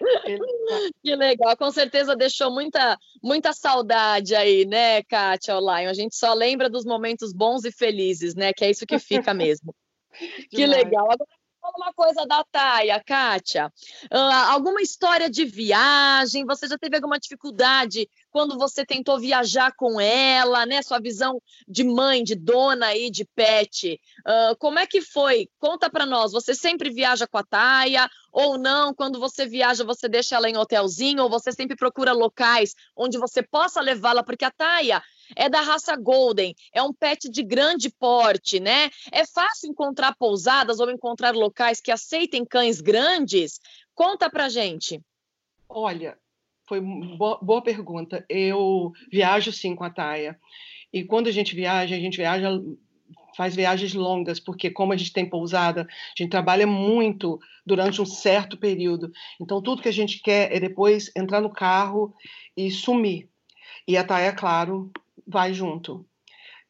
Que 1.02 1.14
legal, 1.14 1.56
com 1.56 1.70
certeza 1.70 2.16
deixou 2.16 2.50
muita, 2.50 2.98
muita 3.22 3.52
saudade 3.52 4.34
aí, 4.34 4.64
né, 4.64 5.02
Kátia, 5.04 5.56
o 5.56 5.60
Lion? 5.60 5.88
A 5.88 5.94
gente 5.94 6.16
só 6.16 6.34
lembra 6.34 6.68
dos 6.68 6.84
momentos 6.84 7.32
bons 7.32 7.64
e 7.64 7.70
felizes, 7.70 8.34
né? 8.34 8.52
Que 8.52 8.64
é 8.64 8.70
isso 8.70 8.86
que 8.86 8.98
fica 8.98 9.32
mesmo. 9.34 9.74
que 10.50 10.66
legal. 10.66 11.04
Agora, 11.04 11.28
Fala 11.62 11.74
uma 11.76 11.92
coisa 11.94 12.26
da 12.26 12.42
Taia, 12.50 13.00
Kátia. 13.00 13.72
Uh, 14.12 14.50
alguma 14.50 14.82
história 14.82 15.30
de 15.30 15.44
viagem? 15.44 16.44
Você 16.44 16.66
já 16.66 16.76
teve 16.76 16.96
alguma 16.96 17.20
dificuldade 17.20 18.10
quando 18.32 18.58
você 18.58 18.84
tentou 18.84 19.20
viajar 19.20 19.72
com 19.76 20.00
ela, 20.00 20.64
né? 20.64 20.82
Sua 20.82 20.98
visão 20.98 21.40
de 21.68 21.84
mãe, 21.84 22.24
de 22.24 22.34
dona 22.34 22.86
aí, 22.86 23.10
de 23.10 23.24
pet. 23.24 24.00
Uh, 24.20 24.56
como 24.58 24.78
é 24.78 24.86
que 24.86 25.02
foi? 25.02 25.48
Conta 25.58 25.90
para 25.90 26.06
nós. 26.06 26.32
Você 26.32 26.54
sempre 26.54 26.90
viaja 26.90 27.26
com 27.26 27.36
a 27.36 27.44
Taia 27.44 28.08
ou 28.32 28.58
não? 28.58 28.94
Quando 28.94 29.20
você 29.20 29.46
viaja, 29.46 29.84
você 29.84 30.08
deixa 30.08 30.34
ela 30.34 30.48
em 30.48 30.56
hotelzinho 30.56 31.22
ou 31.22 31.28
você 31.28 31.52
sempre 31.52 31.76
procura 31.76 32.12
locais 32.12 32.74
onde 32.96 33.18
você 33.18 33.42
possa 33.42 33.80
levá-la? 33.80 34.24
Porque 34.24 34.46
a 34.46 34.50
Taia 34.50 35.02
é 35.36 35.48
da 35.48 35.60
raça 35.60 35.94
Golden, 35.96 36.54
é 36.72 36.82
um 36.82 36.92
pet 36.92 37.28
de 37.28 37.42
grande 37.42 37.90
porte, 37.90 38.58
né? 38.58 38.90
É 39.10 39.26
fácil 39.26 39.70
encontrar 39.70 40.16
pousadas 40.16 40.80
ou 40.80 40.90
encontrar 40.90 41.34
locais 41.34 41.80
que 41.80 41.90
aceitem 41.90 42.44
cães 42.44 42.80
grandes? 42.80 43.60
Conta 43.94 44.30
pra 44.30 44.48
gente. 44.48 45.00
Olha, 45.68 46.18
foi 46.72 46.80
boa, 46.80 47.38
boa 47.42 47.62
pergunta. 47.62 48.24
Eu 48.30 48.92
viajo 49.10 49.52
sim 49.52 49.74
com 49.74 49.84
a 49.84 49.90
Taia. 49.90 50.40
E 50.90 51.04
quando 51.04 51.26
a 51.26 51.30
gente 51.30 51.54
viaja, 51.54 51.94
a 51.94 51.98
gente 51.98 52.16
viaja 52.16 52.48
faz 53.36 53.54
viagens 53.54 53.92
longas, 53.92 54.40
porque 54.40 54.70
como 54.70 54.92
a 54.92 54.96
gente 54.96 55.12
tem 55.12 55.28
pousada, 55.28 55.82
a 55.82 56.14
gente 56.16 56.30
trabalha 56.30 56.66
muito 56.66 57.38
durante 57.66 58.00
um 58.00 58.06
certo 58.06 58.56
período. 58.56 59.10
Então, 59.38 59.60
tudo 59.60 59.82
que 59.82 59.88
a 59.88 59.92
gente 59.92 60.22
quer 60.22 60.50
é 60.50 60.58
depois 60.58 61.10
entrar 61.14 61.42
no 61.42 61.52
carro 61.52 62.14
e 62.56 62.70
sumir. 62.70 63.28
E 63.86 63.94
a 63.94 64.04
Taia, 64.04 64.32
claro, 64.32 64.90
vai 65.26 65.52
junto. 65.52 66.06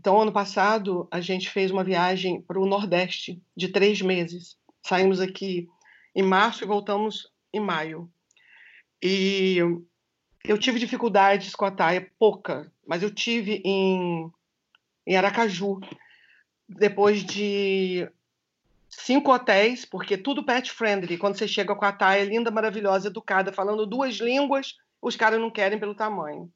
Então, 0.01 0.21
ano 0.21 0.33
passado, 0.33 1.07
a 1.13 1.21
gente 1.21 1.49
fez 1.49 1.71
uma 1.71 1.85
viagem 1.85 2.43
para 2.43 2.61
o 2.61 2.67
Nordeste 2.67 3.41
de 3.57 3.69
três 3.69 4.03
meses. 4.03 4.57
Saímos 4.85 5.21
aqui 5.21 5.69
em 6.13 6.25
março 6.25 6.65
e 6.65 6.67
voltamos 6.67 7.29
em 7.55 7.61
maio. 7.61 8.11
E 9.01 9.59
eu 10.45 10.59
tive 10.59 10.79
dificuldades 10.79 11.55
com 11.55 11.65
a 11.65 11.71
Taia, 11.71 12.11
pouca, 12.19 12.71
mas 12.87 13.03
eu 13.03 13.11
tive 13.11 13.63
em, 13.65 14.31
em 15.07 15.17
Aracaju, 15.17 15.81
depois 16.69 17.25
de 17.25 18.09
cinco 18.89 19.33
hotéis, 19.33 19.85
porque 19.85 20.17
tudo 20.17 20.45
pet 20.45 20.71
friendly. 20.71 21.17
Quando 21.17 21.37
você 21.37 21.47
chega 21.47 21.75
com 21.75 21.85
a 21.85 21.93
Taia 21.93 22.25
linda, 22.25 22.51
maravilhosa, 22.51 23.09
educada, 23.09 23.53
falando 23.53 23.87
duas 23.87 24.17
línguas, 24.17 24.77
os 25.01 25.17
caras 25.17 25.41
não 25.41 25.51
querem 25.51 25.79
pelo 25.79 25.95
tamanho. 25.95 26.51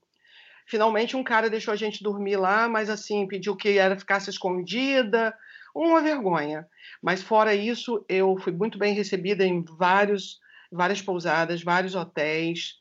Finalmente 0.66 1.16
um 1.16 1.22
cara 1.22 1.48
deixou 1.48 1.72
a 1.72 1.76
gente 1.76 2.02
dormir 2.02 2.36
lá, 2.36 2.68
mas 2.68 2.90
assim, 2.90 3.26
pediu 3.26 3.54
que 3.54 3.78
ela 3.78 3.96
ficasse 3.96 4.28
escondida, 4.28 5.32
uma 5.74 6.00
vergonha. 6.00 6.66
Mas 7.00 7.22
fora 7.22 7.54
isso, 7.54 8.04
eu 8.08 8.36
fui 8.38 8.52
muito 8.52 8.78
bem 8.78 8.94
recebida 8.94 9.44
em 9.44 9.62
vários, 9.62 10.40
várias 10.72 11.00
pousadas, 11.00 11.62
vários 11.62 11.94
hotéis. 11.94 12.80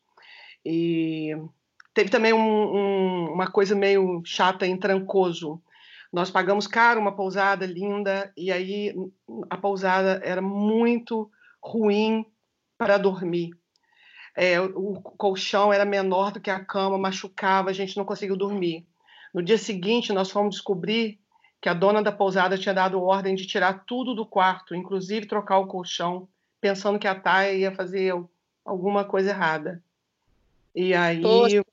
E 0.66 1.38
teve 1.94 2.10
também 2.10 2.34
um, 2.34 2.40
um, 2.40 3.34
uma 3.34 3.48
coisa 3.52 3.76
meio 3.76 4.22
chata 4.26 4.66
em 4.66 4.78
Trancoso. 4.78 5.62
Nós 6.12 6.32
pagamos 6.32 6.66
caro 6.66 7.00
uma 7.00 7.16
pousada 7.16 7.66
linda 7.66 8.32
e 8.36 8.52
aí 8.52 8.96
a 9.50 9.58
pousada 9.58 10.22
era 10.24 10.42
muito 10.42 11.30
ruim 11.62 12.26
para 12.78 12.98
dormir. 12.98 13.52
É, 14.36 14.60
o 14.60 15.02
colchão 15.02 15.72
era 15.72 15.86
menor 15.86 16.32
do 16.32 16.42
que 16.42 16.50
a 16.50 16.64
cama, 16.64 16.98
machucava, 16.98 17.70
a 17.70 17.74
gente 17.74 17.96
não 17.96 18.04
conseguiu 18.04 18.36
dormir. 18.36 18.86
No 19.34 19.42
dia 19.42 19.58
seguinte, 19.58 20.14
nós 20.14 20.32
fomos 20.32 20.56
descobrir 20.56 21.20
que 21.62 21.70
a 21.70 21.74
dona 21.74 22.04
da 22.04 22.12
pousada 22.12 22.58
tinha 22.58 22.74
dado 22.74 23.02
ordem 23.02 23.36
de 23.36 23.46
tirar 23.46 23.86
tudo 23.86 24.14
do 24.14 24.26
quarto, 24.26 24.76
inclusive 24.76 25.26
trocar 25.26 25.60
o 25.60 25.68
colchão, 25.68 26.28
pensando 26.60 27.00
que 27.00 27.08
a 27.08 27.16
Taia 27.16 27.54
ia 27.54 27.76
fazer 27.76 28.14
alguma 28.64 29.04
coisa 29.04 29.32
errada. 29.32 29.84
E 30.76 30.94
aí 30.94 31.22
Poxa. 31.22 31.64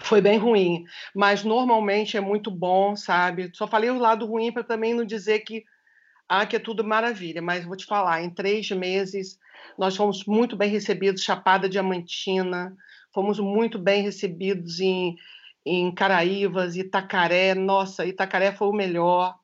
foi 0.00 0.20
bem 0.20 0.36
ruim. 0.36 0.84
Mas 1.14 1.44
normalmente 1.44 2.16
é 2.16 2.20
muito 2.20 2.50
bom, 2.50 2.96
sabe? 2.96 3.50
Só 3.54 3.66
falei 3.66 3.90
o 3.90 3.98
lado 3.98 4.26
ruim 4.26 4.52
para 4.52 4.64
também 4.64 4.92
não 4.92 5.04
dizer 5.04 5.40
que 5.40 5.64
ah, 6.28 6.46
que 6.46 6.56
é 6.56 6.58
tudo 6.58 6.82
maravilha, 6.82 7.42
mas 7.42 7.64
vou 7.64 7.76
te 7.76 7.84
falar, 7.84 8.22
em 8.22 8.30
três 8.30 8.70
meses 8.70 9.38
nós 9.76 9.96
fomos 9.96 10.24
muito 10.24 10.56
bem 10.56 10.70
recebidos, 10.70 11.22
Chapada 11.22 11.68
Diamantina, 11.68 12.74
fomos 13.12 13.38
muito 13.38 13.78
bem 13.78 14.02
recebidos 14.02 14.80
em, 14.80 15.16
em 15.64 15.92
Caraívas, 15.92 16.76
Itacaré, 16.76 17.54
nossa, 17.54 18.06
Itacaré 18.06 18.52
foi 18.52 18.68
o 18.68 18.72
melhor. 18.72 19.36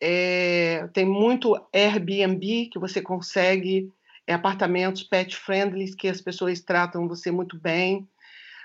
É, 0.00 0.88
tem 0.94 1.04
muito 1.04 1.54
Airbnb 1.74 2.70
que 2.72 2.78
você 2.78 3.02
consegue 3.02 3.92
é, 4.30 4.34
apartamentos 4.34 5.02
pet 5.02 5.36
friendly 5.36 5.94
que 5.96 6.06
as 6.06 6.20
pessoas 6.20 6.60
tratam 6.60 7.08
você 7.08 7.32
muito 7.32 7.58
bem. 7.58 8.08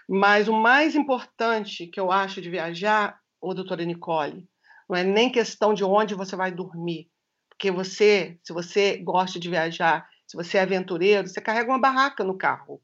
Mas 0.07 0.47
o 0.47 0.53
mais 0.53 0.95
importante 0.95 1.87
que 1.87 1.99
eu 1.99 2.11
acho 2.11 2.39
de 2.39 2.51
viajar, 2.51 3.19
ô 3.41 3.51
doutora 3.51 3.83
Nicole, 3.83 4.47
não 4.87 4.95
é 4.95 5.03
nem 5.03 5.31
questão 5.31 5.73
de 5.73 5.83
onde 5.83 6.13
você 6.13 6.35
vai 6.35 6.51
dormir, 6.51 7.09
porque 7.49 7.71
você, 7.71 8.37
se 8.43 8.53
você 8.53 8.97
gosta 8.97 9.39
de 9.39 9.49
viajar, 9.49 10.07
se 10.27 10.37
você 10.37 10.59
é 10.59 10.61
aventureiro, 10.61 11.27
você 11.27 11.41
carrega 11.41 11.71
uma 11.71 11.81
barraca 11.81 12.23
no 12.23 12.37
carro, 12.37 12.79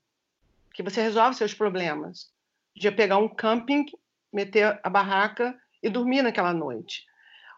que 0.74 0.82
você 0.82 1.04
resolve 1.04 1.38
seus 1.38 1.54
problemas. 1.54 2.32
De 2.76 2.90
pegar 2.90 3.18
um 3.18 3.28
camping, 3.28 3.86
meter 4.34 4.80
a 4.82 4.90
barraca 4.90 5.56
e 5.84 5.90
dormir 5.90 6.24
naquela 6.24 6.54
noite. 6.54 7.04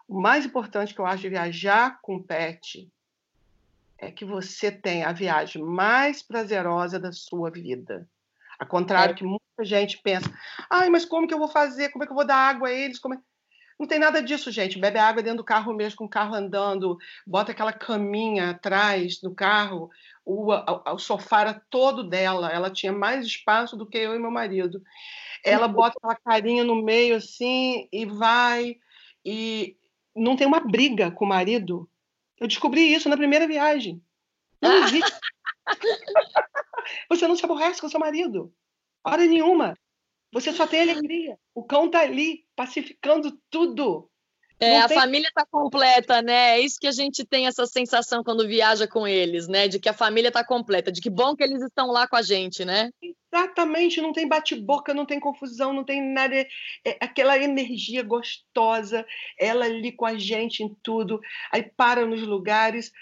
O 0.06 0.20
mais 0.20 0.44
importante 0.44 0.92
que 0.92 1.00
eu 1.00 1.06
acho 1.06 1.22
de 1.22 1.30
viajar 1.30 1.98
com 2.02 2.22
pet 2.22 2.92
é 3.98 4.10
que 4.10 4.24
você 4.24 4.70
tem 4.70 5.04
a 5.04 5.12
viagem 5.12 5.62
mais 5.62 6.22
prazerosa 6.22 6.98
da 6.98 7.12
sua 7.12 7.50
vida. 7.50 8.08
Ao 8.58 8.66
contrário 8.66 9.12
é. 9.12 9.16
que 9.16 9.24
muita 9.24 9.64
gente 9.64 9.98
pensa, 9.98 10.32
ai, 10.70 10.88
mas 10.88 11.04
como 11.04 11.26
que 11.26 11.34
eu 11.34 11.38
vou 11.38 11.48
fazer? 11.48 11.90
Como 11.90 12.04
é 12.04 12.06
que 12.06 12.12
eu 12.12 12.16
vou 12.16 12.26
dar 12.26 12.36
água 12.36 12.68
a 12.68 12.72
eles? 12.72 12.98
Como 12.98 13.14
é... 13.14 13.18
Não 13.78 13.88
tem 13.88 13.98
nada 13.98 14.22
disso, 14.22 14.52
gente. 14.52 14.78
Bebe 14.78 14.98
água 14.98 15.22
dentro 15.22 15.38
do 15.38 15.44
carro 15.44 15.74
mesmo, 15.74 15.98
com 15.98 16.04
o 16.04 16.08
carro 16.08 16.34
andando, 16.34 16.96
bota 17.26 17.50
aquela 17.50 17.72
caminha 17.72 18.50
atrás 18.50 19.20
do 19.20 19.34
carro. 19.34 19.90
O, 20.24 20.52
o, 20.52 20.94
o 20.94 20.98
sofá 20.98 21.40
era 21.40 21.62
todo 21.68 22.08
dela, 22.08 22.50
ela 22.50 22.70
tinha 22.70 22.92
mais 22.92 23.26
espaço 23.26 23.76
do 23.76 23.86
que 23.86 23.98
eu 23.98 24.14
e 24.14 24.18
meu 24.18 24.30
marido. 24.30 24.80
Ela 25.44 25.66
bota 25.66 25.98
aquela 25.98 26.14
carinha 26.14 26.62
no 26.62 26.82
meio 26.82 27.16
assim 27.16 27.88
e 27.92 28.06
vai. 28.06 28.76
E 29.24 29.76
não 30.14 30.36
tem 30.36 30.46
uma 30.46 30.60
briga 30.60 31.10
com 31.10 31.24
o 31.24 31.28
marido 31.28 31.88
eu 32.44 32.48
descobri 32.48 32.92
isso 32.92 33.08
na 33.08 33.16
primeira 33.16 33.48
viagem. 33.48 34.02
Não 34.60 34.84
existe. 34.84 35.12
Você 37.08 37.26
não 37.26 37.36
se 37.36 37.44
aborrece 37.44 37.80
com 37.80 37.88
seu 37.88 37.98
marido. 37.98 38.54
Hora 39.02 39.24
nenhuma. 39.24 39.74
Você 40.30 40.52
só 40.52 40.66
tem 40.66 40.82
alegria. 40.82 41.38
O 41.54 41.64
cão 41.64 41.90
tá 41.90 42.00
ali, 42.00 42.46
pacificando 42.54 43.40
tudo. 43.48 44.10
É, 44.60 44.80
a 44.80 44.88
família 44.88 45.28
está 45.28 45.44
completa, 45.44 46.22
né? 46.22 46.58
É 46.58 46.60
isso 46.60 46.78
que 46.78 46.86
a 46.86 46.92
gente 46.92 47.24
tem 47.24 47.46
essa 47.46 47.66
sensação 47.66 48.22
quando 48.22 48.46
viaja 48.46 48.86
com 48.86 49.06
eles, 49.06 49.48
né? 49.48 49.66
De 49.66 49.80
que 49.80 49.88
a 49.88 49.92
família 49.92 50.28
está 50.28 50.44
completa, 50.44 50.92
de 50.92 51.00
que 51.00 51.10
bom 51.10 51.34
que 51.34 51.42
eles 51.42 51.60
estão 51.62 51.88
lá 51.88 52.06
com 52.06 52.16
a 52.16 52.22
gente, 52.22 52.64
né? 52.64 52.90
Exatamente, 53.02 54.00
não 54.00 54.12
tem 54.12 54.28
bate-boca, 54.28 54.94
não 54.94 55.04
tem 55.04 55.18
confusão, 55.18 55.72
não 55.72 55.84
tem 55.84 56.00
nada. 56.00 56.36
É 56.84 56.96
aquela 57.00 57.36
energia 57.36 58.02
gostosa, 58.02 59.04
ela 59.38 59.64
ali 59.64 59.90
com 59.90 60.06
a 60.06 60.16
gente 60.16 60.62
em 60.62 60.74
tudo, 60.82 61.20
aí 61.50 61.62
para 61.76 62.06
nos 62.06 62.22
lugares. 62.22 62.92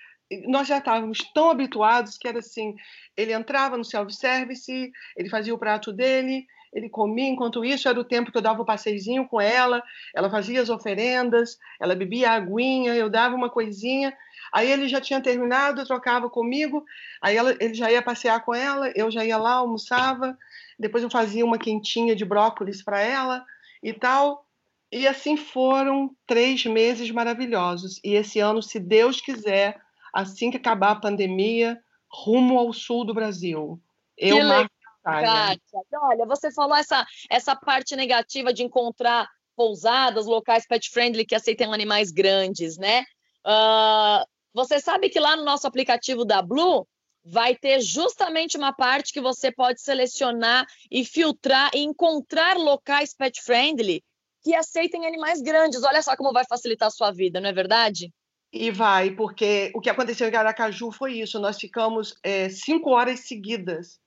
Nós 0.47 0.67
já 0.67 0.79
estávamos 0.79 1.19
tão 1.35 1.51
habituados 1.51 2.17
que 2.17 2.27
era 2.27 2.38
assim: 2.38 2.75
ele 3.15 3.35
entrava 3.35 3.77
no 3.77 3.85
self-service, 3.85 4.91
ele 5.17 5.29
fazia 5.29 5.55
o 5.55 5.59
prato 5.59 5.93
dele, 5.93 6.47
ele 6.72 6.88
comia, 6.88 7.28
enquanto 7.28 7.64
isso 7.64 7.88
era 7.88 8.00
o 8.00 8.04
tempo 8.04 8.32
que 8.32 8.38
eu 8.38 8.42
dava 8.42 8.61
o 8.61 8.62
um 8.62 8.66
passeizinho 8.66 9.28
com 9.28 9.40
ela, 9.40 9.82
ela 10.14 10.30
fazia 10.30 10.61
as 10.62 10.70
oferendas, 10.70 11.58
ela 11.78 11.94
bebia 11.94 12.30
a 12.30 12.35
aguinha, 12.35 12.94
eu 12.94 13.11
dava 13.11 13.37
uma 13.37 13.50
coisinha, 13.50 14.16
aí 14.52 14.70
ele 14.70 14.88
já 14.88 15.00
tinha 15.00 15.20
terminado, 15.20 15.85
trocava 15.85 16.30
comigo, 16.30 16.85
aí 17.20 17.37
ela, 17.37 17.54
ele 17.61 17.74
já 17.74 17.92
ia 17.92 18.00
passear 18.00 18.42
com 18.44 18.54
ela, 18.54 18.90
eu 18.96 19.11
já 19.11 19.24
ia 19.24 19.37
lá, 19.37 19.54
almoçava, 19.54 20.37
depois 20.78 21.04
eu 21.04 21.11
fazia 21.11 21.44
uma 21.44 21.58
quentinha 21.58 22.16
de 22.16 22.24
brócolis 22.24 22.82
para 22.82 23.00
ela 23.00 23.44
e 23.82 23.92
tal, 23.92 24.46
e 24.90 25.06
assim 25.06 25.37
foram 25.37 26.14
três 26.26 26.64
meses 26.64 27.11
maravilhosos, 27.11 28.00
e 28.02 28.14
esse 28.14 28.40
ano, 28.40 28.62
se 28.62 28.80
Deus 28.80 29.20
quiser, 29.20 29.78
assim 30.12 30.50
que 30.50 30.56
acabar 30.56 30.92
a 30.92 31.00
pandemia, 31.00 31.78
rumo 32.11 32.58
ao 32.58 32.72
sul 32.72 33.04
do 33.04 33.14
Brasil. 33.14 33.80
Eu, 34.18 34.44
Marco 34.46 34.82
Kátia, 35.03 36.01
olha, 36.01 36.27
você 36.27 36.53
falou 36.53 36.77
essa, 36.77 37.05
essa 37.29 37.57
parte 37.57 37.97
negativa 37.97 38.53
de 38.53 38.62
encontrar 38.62 39.29
pousadas, 39.57 40.27
locais 40.27 40.67
pet 40.67 40.88
friendly 40.91 41.25
que 41.25 41.35
aceitem 41.35 41.73
animais 41.73 42.11
grandes, 42.11 42.77
né? 42.79 43.03
Uh, 43.45 44.25
você 44.55 44.81
sabe 44.81 45.09
que 45.09 45.21
lá 45.21 45.37
no 45.37 45.45
nosso 45.45 45.67
aplicativo 45.67 46.25
da 46.25 46.41
Blue 46.41 46.87
vai 47.25 47.55
ter 47.55 47.81
justamente 47.81 48.57
uma 48.57 48.73
parte 48.73 49.12
que 49.12 49.21
você 49.21 49.53
pode 49.53 49.81
selecionar 49.81 50.67
e 50.91 51.05
filtrar 51.05 51.71
e 51.75 51.81
encontrar 51.81 52.57
locais 52.57 53.15
pet 53.15 53.41
friendly 53.43 54.03
que 54.43 54.55
aceitem 54.55 55.07
animais 55.07 55.41
grandes. 55.41 55.85
Olha 55.85 56.03
só 56.03 56.17
como 56.17 56.33
vai 56.33 56.45
facilitar 56.45 56.88
a 56.88 56.91
sua 56.91 57.12
vida, 57.12 57.41
não 57.41 57.49
é 57.49 57.53
verdade? 57.53 58.12
E 58.53 58.71
vai, 58.71 59.12
porque 59.12 59.73
o 59.75 59.81
que 59.81 59.88
aconteceu 59.88 60.29
em 60.29 60.35
Aracaju 60.35 60.91
foi 60.91 61.15
isso. 61.15 61.38
Nós 61.38 61.59
ficamos 61.59 62.15
é, 62.23 62.49
cinco 62.49 62.91
horas 62.91 63.21
seguidas 63.21 64.02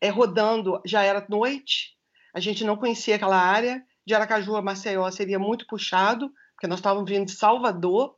é, 0.00 0.08
rodando, 0.08 0.80
já 0.84 1.02
era 1.02 1.26
noite, 1.28 1.96
a 2.34 2.40
gente 2.40 2.64
não 2.64 2.76
conhecia 2.76 3.16
aquela 3.16 3.38
área, 3.38 3.82
de 4.06 4.14
Aracaju 4.14 4.56
a 4.56 4.62
Maceió 4.62 5.10
seria 5.10 5.38
muito 5.38 5.66
puxado, 5.66 6.30
porque 6.54 6.66
nós 6.66 6.78
estávamos 6.78 7.10
vindo 7.10 7.26
de 7.26 7.32
Salvador, 7.32 8.16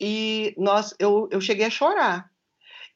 e 0.00 0.54
nós, 0.58 0.94
eu, 0.98 1.28
eu 1.30 1.40
cheguei 1.40 1.66
a 1.66 1.70
chorar. 1.70 2.30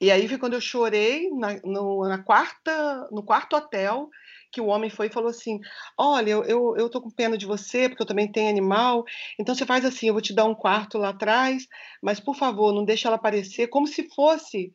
E 0.01 0.11
aí 0.11 0.29
foi 0.29 0.39
quando 0.39 0.55
eu 0.55 0.61
chorei 0.61 1.31
na, 1.31 1.55
no, 1.65 2.07
na 2.07 2.19
quarta, 2.23 3.09
no 3.11 3.23
quarto 3.23 3.57
hotel, 3.57 4.11
que 4.53 4.61
o 4.61 4.67
homem 4.67 4.91
foi 4.91 5.07
e 5.07 5.13
falou 5.13 5.31
assim: 5.31 5.61
Olha, 5.97 6.31
eu, 6.31 6.45
eu, 6.45 6.75
eu 6.77 6.91
tô 6.91 7.01
com 7.01 7.11
pena 7.11 7.39
de 7.39 7.47
você, 7.47 7.89
porque 7.89 8.03
eu 8.03 8.07
também 8.07 8.31
tenho 8.31 8.51
animal. 8.51 9.05
Então 9.39 9.55
você 9.55 9.65
faz 9.65 9.85
assim: 9.85 10.09
eu 10.09 10.13
vou 10.13 10.21
te 10.21 10.35
dar 10.35 10.45
um 10.45 10.55
quarto 10.55 10.99
lá 10.99 11.11
atrás, 11.11 11.67
mas 12.03 12.21
por 12.21 12.35
favor, 12.35 12.75
não 12.75 12.85
deixe 12.85 13.07
ela 13.07 13.17
aparecer 13.17 13.69
como 13.69 13.87
se 13.87 14.09
fosse 14.15 14.75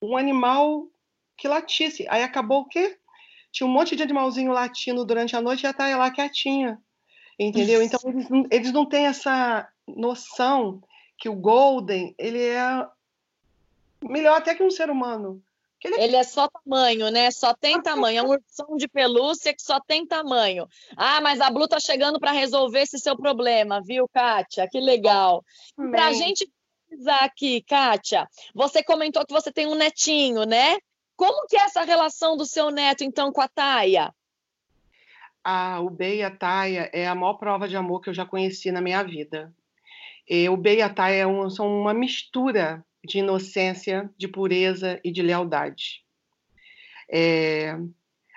um 0.00 0.16
animal 0.16 0.86
que 1.36 1.48
latisse. 1.48 2.06
Aí 2.08 2.22
acabou 2.22 2.60
o 2.60 2.68
quê? 2.68 2.98
Tinha 3.50 3.66
um 3.66 3.72
monte 3.72 3.94
de 3.94 4.02
animalzinho 4.02 4.52
latindo 4.52 5.04
durante 5.04 5.36
a 5.36 5.40
noite 5.40 5.64
e 5.64 5.66
a 5.66 5.72
Thay 5.72 5.94
lá 5.94 6.10
quietinha. 6.10 6.80
Entendeu? 7.38 7.82
Então, 7.82 8.00
eles, 8.04 8.26
eles 8.50 8.72
não 8.72 8.86
têm 8.86 9.06
essa, 9.06 9.68
noção 9.86 10.82
que 11.18 11.28
o 11.28 11.34
Golden 11.34 12.14
ele 12.18 12.42
é 12.42 12.86
melhor 14.02 14.38
até 14.38 14.54
que 14.54 14.62
um 14.62 14.70
ser 14.70 14.90
humano. 14.90 15.42
Ele 15.84 15.94
é... 15.94 16.04
ele 16.04 16.16
é... 16.16 16.22
só 16.22 16.48
tamanho, 16.48 17.10
né? 17.10 17.30
Só 17.30 17.54
tem 17.54 17.80
tamanho. 17.80 18.18
É 18.18 18.22
um 18.22 18.30
ursão 18.30 18.76
de 18.76 18.88
pelúcia 18.88 19.54
que 19.54 19.62
só 19.62 19.80
tem 19.80 20.06
tamanho. 20.06 20.66
Ah, 20.96 21.20
mas 21.20 21.40
a 21.40 21.50
Blue 21.50 21.68
tá 21.68 21.80
chegando 21.80 22.20
para 22.20 22.32
resolver 22.32 22.80
esse 22.80 22.98
seu 22.98 23.16
problema, 23.16 23.80
viu, 23.82 24.08
Kátia? 24.08 24.68
Que 24.68 24.80
legal. 24.80 25.44
Para 25.76 26.06
a 26.06 26.12
gente 26.12 26.48
precisar 26.88 27.20
aqui, 27.20 27.62
Kátia, 27.62 28.28
você 28.54 28.82
comentou 28.82 29.24
que 29.26 29.32
você 29.32 29.50
tem 29.50 29.66
um 29.66 29.74
netinho, 29.74 30.44
né? 30.44 30.76
Como 31.22 31.46
que 31.46 31.56
é 31.56 31.60
essa 31.60 31.84
relação 31.84 32.36
do 32.36 32.44
seu 32.44 32.68
neto, 32.72 33.04
então, 33.04 33.30
com 33.30 33.40
a 33.40 33.46
Taia? 33.46 34.12
Ah, 35.44 35.78
o 35.80 35.88
B 35.88 36.16
e 36.16 36.22
a 36.24 36.32
Taia 36.32 36.90
é 36.92 37.06
a 37.06 37.14
maior 37.14 37.34
prova 37.34 37.68
de 37.68 37.76
amor 37.76 38.00
que 38.00 38.10
eu 38.10 38.12
já 38.12 38.26
conheci 38.26 38.72
na 38.72 38.80
minha 38.80 39.04
vida. 39.04 39.54
E 40.28 40.48
o 40.48 40.56
B 40.56 40.78
e 40.78 40.82
a 40.82 40.92
Taia 40.92 41.22
é 41.22 41.50
são 41.50 41.80
uma 41.80 41.94
mistura 41.94 42.84
de 43.04 43.20
inocência, 43.20 44.10
de 44.18 44.26
pureza 44.26 45.00
e 45.04 45.12
de 45.12 45.22
lealdade. 45.22 46.04
É, 47.08 47.78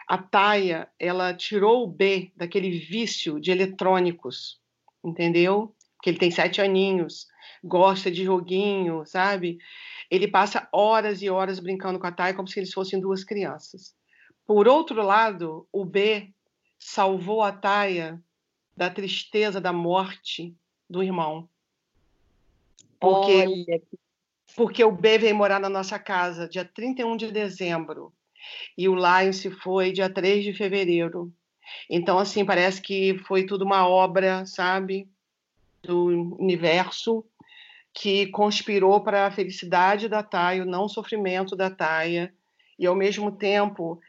a 0.07 0.19
Taia, 0.19 0.87
ela 0.99 1.33
tirou 1.33 1.85
o 1.85 1.87
B 1.87 2.31
daquele 2.35 2.69
vício 2.69 3.39
de 3.39 3.49
eletrônicos, 3.49 4.61
entendeu? 5.03 5.75
Que 6.03 6.11
ele 6.11 6.19
tem 6.19 6.29
sete 6.29 6.61
aninhos, 6.61 7.25
gosta 7.65 8.11
de 8.11 8.23
joguinho, 8.23 9.03
sabe? 9.05 9.57
Ele 10.09 10.27
passa 10.27 10.69
horas 10.71 11.21
e 11.21 11.29
horas 11.29 11.59
brincando 11.59 11.99
com 11.99 12.05
a 12.05 12.11
Taia 12.11 12.33
como 12.33 12.47
se 12.47 12.59
eles 12.59 12.71
fossem 12.71 12.99
duas 12.99 13.23
crianças. 13.23 13.95
Por 14.45 14.67
outro 14.67 15.01
lado, 15.01 15.67
o 15.71 15.83
B 15.83 16.31
salvou 16.77 17.41
a 17.41 17.51
Taia 17.51 18.21
da 18.77 18.89
tristeza 18.89 19.59
da 19.59 19.73
morte 19.73 20.55
do 20.87 21.01
irmão. 21.01 21.49
Porque 22.99 23.47
Olha, 23.47 23.81
porque 24.55 24.83
o 24.83 24.91
B 24.91 25.17
veio 25.17 25.35
morar 25.35 25.59
na 25.59 25.69
nossa 25.69 25.97
casa 25.97 26.47
dia 26.47 26.63
31 26.63 27.17
de 27.17 27.31
dezembro 27.31 28.13
e 28.77 28.87
o 28.87 28.95
Lion 28.95 29.33
se 29.33 29.49
foi 29.49 29.91
dia 29.91 30.09
3 30.09 30.43
de 30.43 30.53
fevereiro. 30.53 31.33
Então, 31.89 32.19
assim, 32.19 32.45
parece 32.45 32.79
que 32.79 33.17
foi 33.19 33.45
tudo 33.45 33.65
uma 33.65 33.87
obra, 33.87 34.45
sabe, 34.45 35.09
do 35.81 36.35
universo 36.39 37.25
que 37.95 38.27
conspirou 38.27 39.01
para 39.01 39.25
a 39.25 39.31
felicidade 39.31 40.07
da 40.07 40.21
Taia, 40.21 40.63
o 40.63 40.67
não 40.67 40.87
sofrimento 40.87 41.55
da 41.55 41.69
Taia, 41.69 42.33
e 42.77 42.85
ao 42.85 42.95
mesmo 42.95 43.31
tempo 43.31 43.99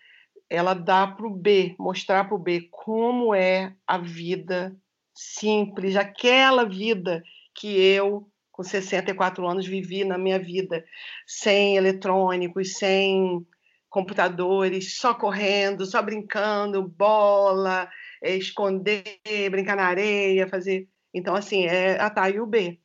ela 0.50 0.74
dá 0.74 1.06
para 1.06 1.26
o 1.26 1.30
B, 1.30 1.74
mostrar 1.78 2.24
para 2.24 2.34
o 2.34 2.38
B 2.38 2.68
como 2.70 3.34
é 3.34 3.74
a 3.86 3.96
vida 3.98 4.76
simples, 5.14 5.96
aquela 5.96 6.64
vida 6.64 7.22
que 7.54 7.80
eu 7.80 8.28
com 8.56 8.62
64 8.62 9.46
anos, 9.46 9.66
vivi 9.66 10.02
na 10.02 10.16
minha 10.16 10.38
vida 10.38 10.82
sem 11.26 11.76
eletrônicos, 11.76 12.78
sem 12.78 13.46
computadores, 13.90 14.96
só 14.96 15.14
correndo, 15.14 15.84
só 15.84 16.00
brincando, 16.02 16.88
bola, 16.88 17.88
é, 18.22 18.34
esconder, 18.34 19.20
brincar 19.50 19.76
na 19.76 19.84
areia, 19.84 20.48
fazer. 20.48 20.88
Então, 21.12 21.34
assim, 21.34 21.66
é 21.66 22.00
a 22.00 22.08
Thay 22.08 22.36
e 22.36 22.40
o 22.40 22.46
B. 22.46 22.80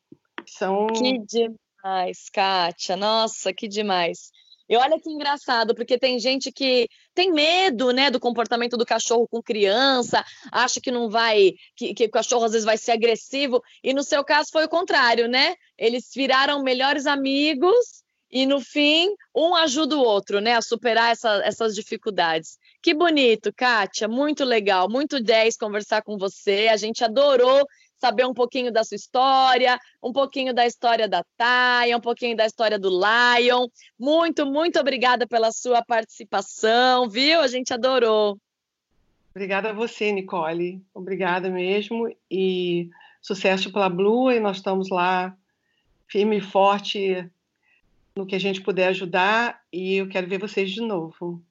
São... 0.48 0.88
Que 0.88 1.20
demais, 1.20 2.30
Kátia. 2.32 2.96
Nossa, 2.96 3.54
que 3.54 3.68
demais. 3.68 4.32
E 4.72 4.78
olha 4.78 4.98
que 4.98 5.10
engraçado, 5.10 5.76
porque 5.76 5.98
tem 5.98 6.18
gente 6.18 6.50
que 6.50 6.88
tem 7.14 7.30
medo, 7.34 7.92
né, 7.92 8.10
do 8.10 8.22
comportamento 8.22 8.78
do 8.78 8.86
cachorro 8.86 9.28
com 9.28 9.44
criança, 9.44 10.24
acha 10.50 10.80
que 10.80 10.90
não 10.90 11.10
vai, 11.10 11.52
que, 11.76 11.94
que 11.94 12.06
o 12.06 12.10
cachorro 12.10 12.46
às 12.46 12.54
vezes 12.54 12.66
vai 12.66 12.78
ser 12.78 12.94
agressivo, 12.94 13.62
e 13.84 13.94
no 13.94 14.02
seu 14.02 14.24
caso 14.24 14.50
foi 14.50 14.64
o 14.64 14.70
contrário, 14.70 15.28
né? 15.28 15.56
Eles 15.78 16.10
viraram 16.16 16.64
melhores 16.64 17.06
amigos 17.06 18.02
e 18.32 18.46
no 18.46 18.62
fim 18.62 19.14
um 19.36 19.54
ajuda 19.56 19.98
o 19.98 20.04
outro, 20.04 20.40
né, 20.40 20.54
a 20.54 20.62
superar 20.62 21.12
essa, 21.12 21.42
essas 21.44 21.76
dificuldades. 21.76 22.58
Que 22.82 22.94
bonito, 22.94 23.52
Kátia, 23.54 24.08
muito 24.08 24.46
legal, 24.46 24.90
muito 24.90 25.22
10 25.22 25.58
conversar 25.58 26.02
com 26.02 26.18
você. 26.18 26.70
A 26.72 26.78
gente 26.78 27.04
adorou 27.04 27.68
saber 28.02 28.26
um 28.26 28.34
pouquinho 28.34 28.72
da 28.72 28.84
sua 28.84 28.96
história, 28.96 29.80
um 30.02 30.12
pouquinho 30.12 30.54
da 30.56 30.66
história 30.66 31.08
da 31.08 31.24
Taia, 31.38 31.96
um 31.96 32.02
pouquinho 32.02 32.36
da 32.36 32.48
história 32.48 32.80
do 32.80 32.90
Lion. 32.90 33.68
Muito, 33.98 34.44
muito 34.44 34.80
obrigada 34.80 35.28
pela 35.28 35.52
sua 35.52 35.84
participação, 35.86 37.08
viu? 37.08 37.40
A 37.40 37.48
gente 37.48 37.72
adorou. 37.72 38.40
Obrigada 39.30 39.70
a 39.70 39.74
você, 39.74 40.12
Nicole. 40.12 40.84
Obrigada 40.94 41.48
mesmo. 41.48 42.12
E 42.30 42.90
sucesso 43.22 43.72
pela 43.72 43.88
Blue. 43.88 44.32
E 44.32 44.40
nós 44.40 44.58
estamos 44.58 44.90
lá 44.90 45.38
firme 46.08 46.40
e 46.40 46.42
forte 46.42 47.30
no 48.16 48.26
que 48.26 48.36
a 48.36 48.40
gente 48.40 48.62
puder 48.62 48.88
ajudar. 48.88 49.62
E 49.72 49.98
eu 49.98 50.10
quero 50.10 50.28
ver 50.28 50.40
vocês 50.40 50.72
de 50.72 50.82
novo. 50.82 51.42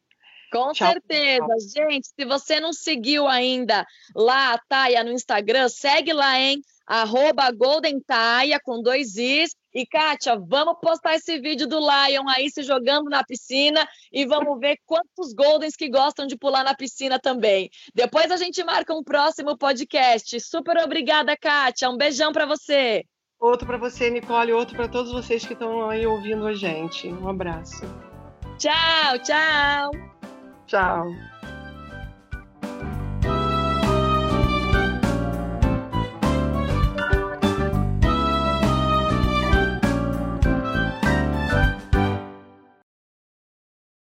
Com 0.53 0.73
Tchau. 0.73 0.89
certeza. 0.89 1.47
Gente, 1.75 2.09
se 2.09 2.25
você 2.25 2.61
não 2.61 2.73
seguiu 2.73 3.29
ainda 3.29 3.87
lá 4.15 4.55
a 4.55 4.59
Taia 4.59 5.05
no 5.05 5.13
Instagram, 5.13 5.69
segue 5.69 6.13
lá, 6.13 6.39
hein? 6.39 6.61
Arroba 6.87 7.51
Golden 7.53 8.01
Taia, 8.01 8.59
com 8.61 8.83
dois 8.83 9.17
Is. 9.17 9.55
E, 9.73 9.87
Kátia, 9.87 10.37
vamos 10.37 10.81
postar 10.81 11.15
esse 11.15 11.39
vídeo 11.39 11.69
do 11.69 11.79
Lion 11.79 12.29
aí 12.29 12.51
se 12.51 12.65
jogando 12.65 13.09
na 13.09 13.23
piscina 13.23 13.89
e 14.13 14.27
vamos 14.27 14.59
ver 14.59 14.77
quantos 14.85 15.33
Goldens 15.33 15.77
que 15.77 15.89
gostam 15.89 16.27
de 16.27 16.37
pular 16.37 16.65
na 16.65 16.75
piscina 16.75 17.21
também. 17.21 17.71
Depois 17.95 18.33
a 18.33 18.37
gente 18.37 18.65
marca 18.65 18.93
um 18.93 19.05
próximo 19.05 19.57
podcast. 19.57 20.41
Super 20.41 20.79
obrigada, 20.79 21.37
Kátia. 21.37 21.89
Um 21.89 21.97
beijão 21.97 22.33
para 22.33 22.47
você. 22.47 23.05
Outro 23.39 23.67
para 23.67 23.79
você, 23.79 24.11
Nicole, 24.11 24.53
outro 24.53 24.75
para 24.75 24.89
todos 24.89 25.13
vocês 25.13 25.47
que 25.47 25.53
estão 25.53 25.89
aí 25.89 26.05
ouvindo 26.05 26.47
a 26.47 26.53
gente. 26.53 27.09
Um 27.09 27.29
abraço. 27.29 27.83
Tchau, 28.59 29.19
tchau. 29.23 30.20
Tchau. 30.71 31.17